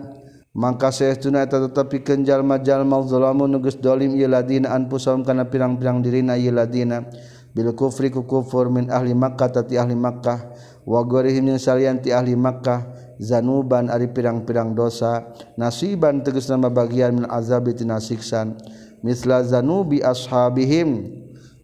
mangka 0.51 0.91
saytuna 0.91 1.45
eta 1.47 1.61
tetapi 1.71 2.03
kenjal 2.03 2.43
majal 2.43 2.83
mazlamu 2.83 3.47
nugus 3.47 3.79
dolim 3.79 4.17
ieu 4.17 4.27
ladina 4.27 4.75
anfusahum 4.75 5.23
kana 5.23 5.47
pirang-pirang 5.47 6.03
dirina 6.03 6.35
ieu 6.35 6.51
ladina 6.51 7.05
bil 7.53 7.71
kufri 7.77 8.09
ku 8.09 8.25
kufur 8.25 8.67
min 8.73 8.89
ahli 8.89 9.13
makkah 9.13 9.53
tati 9.53 9.77
ahli 9.77 9.93
makkah 9.93 10.49
wa 10.87 11.03
gorihim 11.03 11.51
yang 11.51 11.59
salianti 11.59 12.15
ahli 12.15 12.39
Makkah 12.39 12.87
zanuban 13.19 13.91
ari 13.91 14.07
pirang-pirang 14.07 14.71
dosa 14.71 15.27
nasiban 15.59 16.23
tegas 16.23 16.47
nama 16.47 16.71
bagian 16.71 17.19
min 17.19 17.25
azabi 17.27 17.75
tina 17.75 17.99
siksan 17.99 18.55
misla 19.03 19.43
zanubi 19.43 19.99
ashabihim 19.99 21.11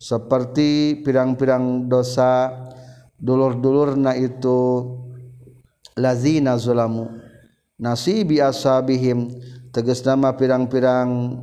seperti 0.04 1.00
pirang-pirang 1.08 1.88
dosa 1.88 2.52
dulur-dulur 3.24 3.96
na 3.96 4.12
itu 4.20 4.84
lazina 5.96 6.60
zulamu. 6.60 7.08
Nasi 7.80 8.28
biasa 8.28 8.84
bihim 8.84 9.32
teges 9.72 10.04
nama 10.04 10.36
pirang-pirang 10.36 11.40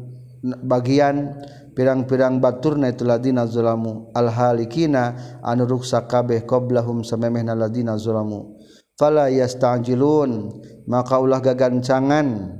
bagian 0.64 1.40
pirang-pirang 1.76 2.40
baturna 2.42 2.90
itu 2.90 3.06
ladina 3.06 3.46
zulamu. 3.46 4.10
Alhalikina 4.16 5.38
anu 5.44 5.66
ruksa 5.66 6.04
kabeh 6.04 6.44
qoblahum 6.48 7.02
samemehna 7.06 7.54
ladina 7.54 7.94
zulamu. 8.00 8.58
Fala 8.96 9.32
yasta'jilun 9.32 10.60
maka 10.88 11.20
ulah 11.20 11.40
gagancangan. 11.44 12.58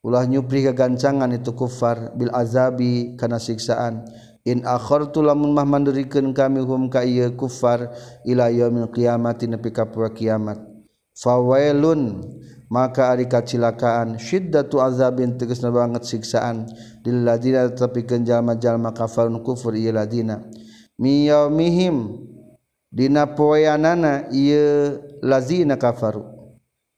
Ulah 0.00 0.24
nyupri 0.24 0.64
gagancangan 0.64 1.28
itu 1.36 1.52
kufar 1.52 2.16
bil 2.16 2.32
azabi 2.32 3.20
kana 3.20 3.36
siksaan. 3.36 4.08
In 4.48 4.64
akhartu 4.64 5.20
lamun 5.20 5.52
mah 5.52 5.68
mandirikeun 5.68 6.32
kami 6.32 6.64
hum 6.64 6.88
ka 6.88 7.04
ieu 7.04 7.28
kufar 7.36 7.92
ila 8.24 8.48
yaumil 8.48 8.88
qiyamati 8.88 9.44
nepi 9.44 9.68
ka 9.68 9.84
kiamat. 9.90 10.69
fawailun 11.16 12.22
maka 12.70 13.10
ari 13.10 13.26
kacilakaan 13.26 14.16
syiddatu 14.22 14.78
azabin 14.78 15.34
tegasna 15.34 15.74
banget 15.74 16.06
siksaan. 16.06 16.70
Lil 17.02 17.26
ladina 17.26 17.66
tapi 17.74 18.06
kenjal-jalma 18.06 18.94
kafarun 18.94 19.42
kufur 19.42 19.74
ieu 19.74 19.90
ladina. 19.90 20.46
Mi 21.02 21.26
yaumihim 21.26 22.14
dina 22.94 23.34
poeanana 23.34 24.30
ieu 24.30 25.02
lazina 25.26 25.74
kafaru. 25.76 26.22